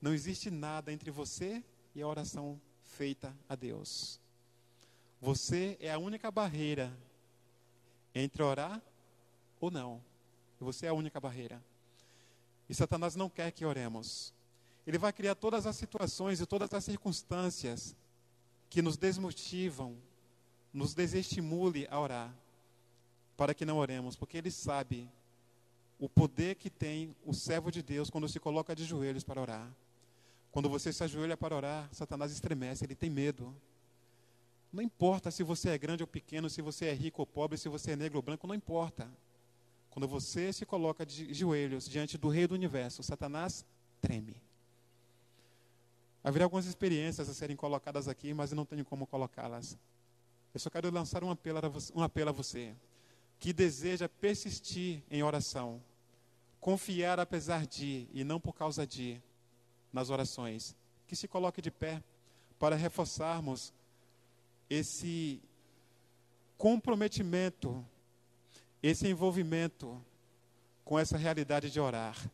não 0.00 0.14
existe 0.14 0.52
nada 0.52 0.92
entre 0.92 1.10
você 1.10 1.64
e 1.92 2.00
a 2.00 2.06
oração 2.06 2.60
feita 2.84 3.36
a 3.48 3.56
Deus. 3.56 4.20
Você 5.20 5.76
é 5.80 5.90
a 5.90 5.98
única 5.98 6.30
barreira 6.30 6.96
entre 8.14 8.40
orar 8.40 8.80
ou 9.60 9.68
não. 9.68 10.00
Você 10.60 10.86
é 10.86 10.90
a 10.90 10.94
única 10.94 11.18
barreira. 11.18 11.60
E 12.68 12.74
Satanás 12.74 13.16
não 13.16 13.28
quer 13.28 13.50
que 13.50 13.64
oremos. 13.64 14.32
Ele 14.90 14.98
vai 14.98 15.12
criar 15.12 15.36
todas 15.36 15.68
as 15.68 15.76
situações 15.76 16.40
e 16.40 16.46
todas 16.46 16.74
as 16.74 16.84
circunstâncias 16.84 17.94
que 18.68 18.82
nos 18.82 18.96
desmotivam, 18.96 19.96
nos 20.72 20.94
desestimule 20.94 21.86
a 21.88 22.00
orar, 22.00 22.34
para 23.36 23.54
que 23.54 23.64
não 23.64 23.78
oremos, 23.78 24.16
porque 24.16 24.36
ele 24.36 24.50
sabe 24.50 25.08
o 25.96 26.08
poder 26.08 26.56
que 26.56 26.68
tem 26.68 27.14
o 27.24 27.32
servo 27.32 27.70
de 27.70 27.84
Deus 27.84 28.10
quando 28.10 28.28
se 28.28 28.40
coloca 28.40 28.74
de 28.74 28.84
joelhos 28.84 29.22
para 29.22 29.40
orar. 29.40 29.72
Quando 30.50 30.68
você 30.68 30.92
se 30.92 31.04
ajoelha 31.04 31.36
para 31.36 31.54
orar, 31.54 31.88
Satanás 31.92 32.32
estremece, 32.32 32.84
ele 32.84 32.96
tem 32.96 33.08
medo. 33.08 33.54
Não 34.72 34.82
importa 34.82 35.30
se 35.30 35.44
você 35.44 35.68
é 35.68 35.78
grande 35.78 36.02
ou 36.02 36.08
pequeno, 36.08 36.50
se 36.50 36.60
você 36.60 36.86
é 36.86 36.92
rico 36.92 37.22
ou 37.22 37.26
pobre, 37.26 37.56
se 37.56 37.68
você 37.68 37.92
é 37.92 37.96
negro 37.96 38.18
ou 38.18 38.22
branco, 38.22 38.44
não 38.44 38.56
importa. 38.56 39.08
Quando 39.88 40.08
você 40.08 40.52
se 40.52 40.66
coloca 40.66 41.06
de 41.06 41.32
joelhos 41.32 41.88
diante 41.88 42.18
do 42.18 42.28
Rei 42.28 42.48
do 42.48 42.56
Universo, 42.56 43.04
Satanás 43.04 43.64
treme. 44.00 44.49
Haverá 46.22 46.44
algumas 46.44 46.66
experiências 46.66 47.28
a 47.28 47.34
serem 47.34 47.56
colocadas 47.56 48.08
aqui, 48.08 48.34
mas 48.34 48.50
eu 48.52 48.56
não 48.56 48.66
tenho 48.66 48.84
como 48.84 49.06
colocá-las. 49.06 49.78
Eu 50.52 50.60
só 50.60 50.68
quero 50.68 50.90
lançar 50.90 51.24
um 51.24 51.30
apelo, 51.30 51.60
um 51.94 52.02
apelo 52.02 52.30
a 52.30 52.32
você 52.32 52.74
que 53.38 53.54
deseja 53.54 54.06
persistir 54.06 55.02
em 55.10 55.22
oração, 55.22 55.82
confiar 56.60 57.18
apesar 57.18 57.66
de 57.66 58.06
e 58.12 58.22
não 58.22 58.38
por 58.38 58.54
causa 58.54 58.86
de 58.86 59.20
nas 59.90 60.10
orações, 60.10 60.76
que 61.06 61.16
se 61.16 61.26
coloque 61.26 61.62
de 61.62 61.70
pé 61.70 62.02
para 62.58 62.76
reforçarmos 62.76 63.72
esse 64.68 65.40
comprometimento, 66.58 67.84
esse 68.82 69.08
envolvimento 69.08 70.00
com 70.84 70.98
essa 70.98 71.16
realidade 71.16 71.70
de 71.70 71.80
orar. 71.80 72.30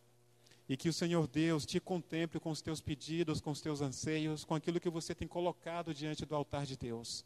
E 0.69 0.77
que 0.77 0.89
o 0.89 0.93
Senhor 0.93 1.27
Deus 1.29 1.65
te 1.65 1.79
contemple 1.79 2.41
com 2.41 2.51
os 2.51 2.61
teus 2.61 2.81
pedidos, 2.81 3.41
com 3.41 3.51
os 3.51 3.61
teus 3.61 3.81
anseios, 3.81 4.45
com 4.45 4.55
aquilo 4.55 4.81
que 4.81 4.91
você 4.91 5.15
tem 5.15 5.29
colocado 5.29 5.95
diante 5.95 6.27
do 6.27 6.35
altar 6.35 6.67
de 6.67 6.77
Deus. 6.77 7.25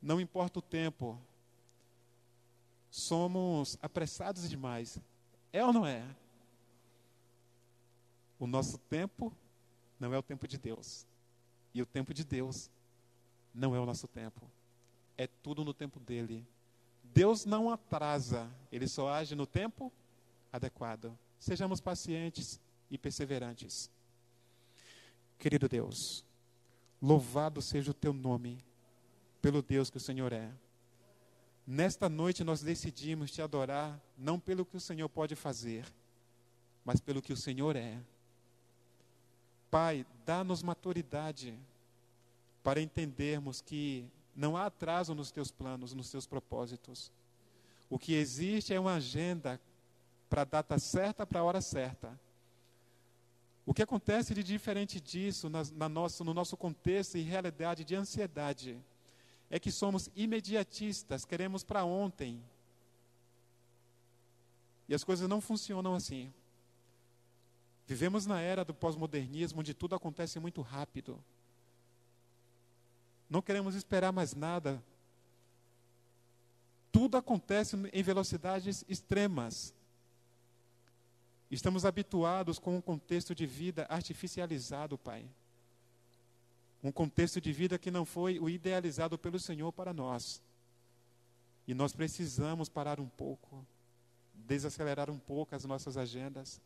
Não 0.00 0.20
importa 0.20 0.58
o 0.58 0.62
tempo, 0.62 1.18
somos 2.90 3.78
apressados 3.80 4.48
demais. 4.48 4.98
É 5.52 5.64
ou 5.64 5.72
não 5.72 5.86
é? 5.86 6.04
O 8.38 8.46
nosso 8.46 8.78
tempo 8.78 9.32
não 9.98 10.12
é 10.14 10.18
o 10.18 10.22
tempo 10.22 10.46
de 10.46 10.58
Deus. 10.58 11.06
E 11.74 11.82
o 11.82 11.86
tempo 11.86 12.14
de 12.14 12.24
Deus 12.24 12.70
não 13.54 13.74
é 13.74 13.80
o 13.80 13.86
nosso 13.86 14.06
tempo. 14.06 14.42
É 15.16 15.26
tudo 15.26 15.64
no 15.64 15.74
tempo 15.74 15.98
dele. 15.98 16.46
Deus 17.02 17.44
não 17.44 17.70
atrasa, 17.70 18.48
ele 18.70 18.86
só 18.86 19.08
age 19.08 19.34
no 19.34 19.46
tempo 19.46 19.92
adequado. 20.52 21.16
Sejamos 21.38 21.80
pacientes 21.80 22.60
e 22.90 22.98
perseverantes. 22.98 23.90
Querido 25.38 25.68
Deus, 25.68 26.24
louvado 27.00 27.62
seja 27.62 27.90
o 27.90 27.94
teu 27.94 28.12
nome, 28.12 28.58
pelo 29.40 29.62
Deus 29.62 29.88
que 29.88 29.96
o 29.96 30.00
Senhor 30.00 30.32
é. 30.32 30.50
Nesta 31.66 32.08
noite 32.08 32.42
nós 32.42 32.62
decidimos 32.62 33.30
te 33.30 33.42
adorar, 33.42 34.00
não 34.16 34.40
pelo 34.40 34.64
que 34.64 34.76
o 34.76 34.80
Senhor 34.80 35.08
pode 35.08 35.36
fazer, 35.36 35.84
mas 36.84 37.00
pelo 37.00 37.22
que 37.22 37.32
o 37.32 37.36
Senhor 37.36 37.76
é. 37.76 38.00
Pai, 39.70 40.06
dá-nos 40.24 40.62
maturidade 40.62 41.54
para 42.64 42.80
entendermos 42.80 43.60
que 43.60 44.06
não 44.34 44.56
há 44.56 44.66
atraso 44.66 45.14
nos 45.14 45.30
teus 45.30 45.50
planos, 45.50 45.92
nos 45.92 46.10
teus 46.10 46.26
propósitos. 46.26 47.12
O 47.90 47.98
que 47.98 48.14
existe 48.14 48.72
é 48.72 48.80
uma 48.80 48.94
agenda 48.94 49.60
para 50.28 50.42
a 50.42 50.44
data 50.44 50.78
certa, 50.78 51.26
para 51.26 51.40
a 51.40 51.44
hora 51.44 51.60
certa. 51.60 52.18
O 53.64 53.74
que 53.74 53.82
acontece 53.82 54.34
de 54.34 54.42
diferente 54.42 55.00
disso 55.00 55.50
na, 55.50 55.62
na 55.74 55.88
nosso, 55.88 56.24
no 56.24 56.32
nosso 56.32 56.56
contexto 56.56 57.18
e 57.18 57.22
realidade 57.22 57.84
de 57.84 57.94
ansiedade 57.94 58.78
é 59.50 59.58
que 59.58 59.70
somos 59.70 60.10
imediatistas, 60.14 61.24
queremos 61.24 61.62
para 61.62 61.84
ontem. 61.84 62.42
E 64.88 64.94
as 64.94 65.04
coisas 65.04 65.28
não 65.28 65.40
funcionam 65.40 65.94
assim. 65.94 66.32
Vivemos 67.86 68.26
na 68.26 68.40
era 68.40 68.64
do 68.64 68.74
pós-modernismo, 68.74 69.60
onde 69.60 69.74
tudo 69.74 69.94
acontece 69.94 70.38
muito 70.38 70.60
rápido. 70.60 71.22
Não 73.28 73.42
queremos 73.42 73.74
esperar 73.74 74.12
mais 74.12 74.34
nada. 74.34 74.82
Tudo 76.90 77.16
acontece 77.16 77.76
em 77.92 78.02
velocidades 78.02 78.84
extremas. 78.88 79.74
Estamos 81.50 81.84
habituados 81.84 82.58
com 82.58 82.76
um 82.76 82.80
contexto 82.80 83.34
de 83.34 83.46
vida 83.46 83.86
artificializado, 83.88 84.98
Pai. 84.98 85.24
Um 86.82 86.92
contexto 86.92 87.40
de 87.40 87.52
vida 87.52 87.78
que 87.78 87.90
não 87.90 88.04
foi 88.04 88.38
o 88.38 88.48
idealizado 88.48 89.18
pelo 89.18 89.38
Senhor 89.38 89.72
para 89.72 89.92
nós. 89.92 90.42
E 91.66 91.74
nós 91.74 91.92
precisamos 91.92 92.68
parar 92.68 93.00
um 93.00 93.08
pouco, 93.08 93.64
desacelerar 94.34 95.10
um 95.10 95.18
pouco 95.18 95.54
as 95.54 95.64
nossas 95.64 95.96
agendas 95.96 96.60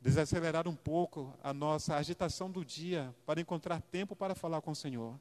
desacelerar 0.00 0.68
um 0.68 0.74
pouco 0.74 1.34
a 1.42 1.52
nossa 1.52 1.96
agitação 1.96 2.50
do 2.50 2.64
dia 2.64 3.14
para 3.26 3.40
encontrar 3.40 3.80
tempo 3.80 4.14
para 4.14 4.34
falar 4.34 4.60
com 4.60 4.70
o 4.70 4.76
Senhor. 4.76 5.18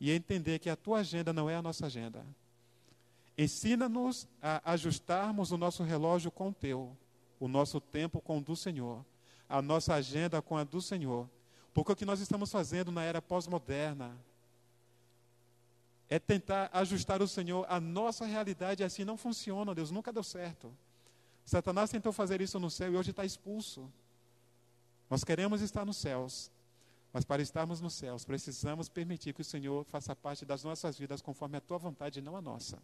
E 0.00 0.10
entender 0.10 0.58
que 0.58 0.70
a 0.70 0.76
tua 0.76 1.00
agenda 1.00 1.32
não 1.32 1.50
é 1.50 1.56
a 1.56 1.62
nossa 1.62 1.86
agenda. 1.86 2.24
Ensina-nos 3.36 4.28
a 4.42 4.72
ajustarmos 4.72 5.50
o 5.50 5.58
nosso 5.58 5.82
relógio 5.82 6.30
com 6.30 6.48
o 6.48 6.54
teu, 6.54 6.96
o 7.40 7.48
nosso 7.48 7.80
tempo 7.80 8.20
com 8.20 8.38
o 8.38 8.40
do 8.40 8.56
Senhor, 8.56 9.04
a 9.48 9.62
nossa 9.62 9.94
agenda 9.94 10.42
com 10.42 10.56
a 10.56 10.64
do 10.64 10.80
Senhor. 10.80 11.28
Porque 11.72 11.92
o 11.92 11.96
que 11.96 12.04
nós 12.04 12.20
estamos 12.20 12.50
fazendo 12.50 12.90
na 12.90 13.02
era 13.04 13.22
pós-moderna 13.22 14.16
é 16.08 16.18
tentar 16.18 16.70
ajustar 16.72 17.20
o 17.20 17.28
Senhor 17.28 17.66
à 17.68 17.78
nossa 17.78 18.24
realidade, 18.24 18.82
e 18.82 18.84
assim 18.84 19.04
não 19.04 19.16
funciona, 19.16 19.74
Deus 19.74 19.90
nunca 19.90 20.12
deu 20.12 20.22
certo. 20.22 20.74
Satanás 21.44 21.90
tentou 21.90 22.12
fazer 22.12 22.40
isso 22.40 22.58
no 22.58 22.70
céu 22.70 22.92
e 22.92 22.96
hoje 22.96 23.10
está 23.10 23.24
expulso. 23.24 23.90
Nós 25.08 25.24
queremos 25.24 25.60
estar 25.60 25.84
nos 25.84 25.96
céus, 25.96 26.50
mas 27.12 27.24
para 27.24 27.42
estarmos 27.42 27.80
nos 27.80 27.94
céus, 27.94 28.24
precisamos 28.24 28.88
permitir 28.88 29.32
que 29.32 29.40
o 29.40 29.44
Senhor 29.44 29.84
faça 29.84 30.14
parte 30.14 30.44
das 30.44 30.64
nossas 30.64 30.98
vidas 30.98 31.22
conforme 31.22 31.56
a 31.56 31.60
tua 31.60 31.78
vontade 31.78 32.18
e 32.18 32.22
não 32.22 32.36
a 32.36 32.42
nossa. 32.42 32.78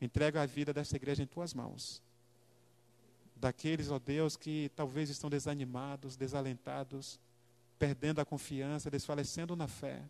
Entrega 0.00 0.42
a 0.42 0.46
vida 0.46 0.72
dessa 0.72 0.96
igreja 0.96 1.22
em 1.22 1.26
tuas 1.26 1.54
mãos. 1.54 2.02
Daqueles, 3.36 3.90
ó 3.90 3.98
Deus, 3.98 4.34
que 4.36 4.70
talvez 4.74 5.10
estão 5.10 5.28
desanimados, 5.28 6.16
desalentados, 6.16 7.20
perdendo 7.78 8.20
a 8.20 8.24
confiança, 8.24 8.90
desfalecendo 8.90 9.54
na 9.54 9.68
fé. 9.68 10.02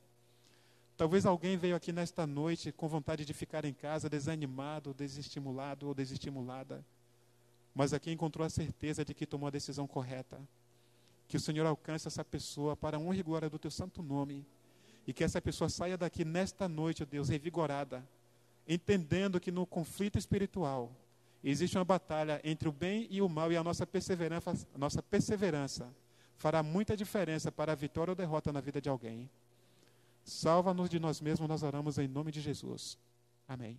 Talvez 0.96 1.26
alguém 1.26 1.56
veio 1.56 1.76
aqui 1.76 1.92
nesta 1.92 2.26
noite 2.26 2.72
com 2.72 2.88
vontade 2.88 3.24
de 3.24 3.34
ficar 3.34 3.64
em 3.64 3.74
casa, 3.74 4.08
desanimado, 4.08 4.94
desestimulado 4.94 5.88
ou 5.88 5.94
desestimulada, 5.94 6.84
mas 7.74 7.92
aqui 7.92 8.10
encontrou 8.10 8.46
a 8.46 8.50
certeza 8.50 9.04
de 9.04 9.12
que 9.12 9.26
tomou 9.26 9.48
a 9.48 9.50
decisão 9.50 9.86
correta. 9.86 10.40
Que 11.28 11.36
o 11.36 11.40
Senhor 11.40 11.66
alcance 11.66 12.06
essa 12.06 12.24
pessoa 12.24 12.76
para 12.76 12.96
a 12.96 13.00
honra 13.00 13.16
e 13.18 13.22
glória 13.22 13.50
do 13.50 13.58
teu 13.58 13.70
santo 13.70 14.02
nome, 14.02 14.46
e 15.06 15.12
que 15.12 15.24
essa 15.24 15.42
pessoa 15.42 15.68
saia 15.68 15.98
daqui 15.98 16.24
nesta 16.24 16.68
noite, 16.68 17.02
ó 17.02 17.06
Deus, 17.06 17.28
revigorada, 17.28 18.02
entendendo 18.66 19.40
que 19.40 19.50
no 19.50 19.66
conflito 19.66 20.16
espiritual 20.16 20.90
existe 21.50 21.78
uma 21.78 21.84
batalha 21.84 22.40
entre 22.42 22.68
o 22.68 22.72
bem 22.72 23.06
e 23.10 23.22
o 23.22 23.28
mal, 23.28 23.52
e 23.52 23.56
a 23.56 23.62
nossa 23.62 23.86
perseverança, 23.86 24.52
nossa 24.76 25.02
perseverança 25.02 25.92
fará 26.36 26.62
muita 26.62 26.96
diferença 26.96 27.50
para 27.50 27.72
a 27.72 27.74
vitória 27.74 28.12
ou 28.12 28.16
derrota 28.16 28.52
na 28.52 28.60
vida 28.60 28.80
de 28.80 28.88
alguém. 28.88 29.30
Salva-nos 30.24 30.90
de 30.90 30.98
nós 30.98 31.20
mesmos, 31.20 31.48
nós 31.48 31.62
oramos 31.62 31.98
em 31.98 32.08
nome 32.08 32.32
de 32.32 32.40
Jesus. 32.40 32.98
Amém. 33.48 33.78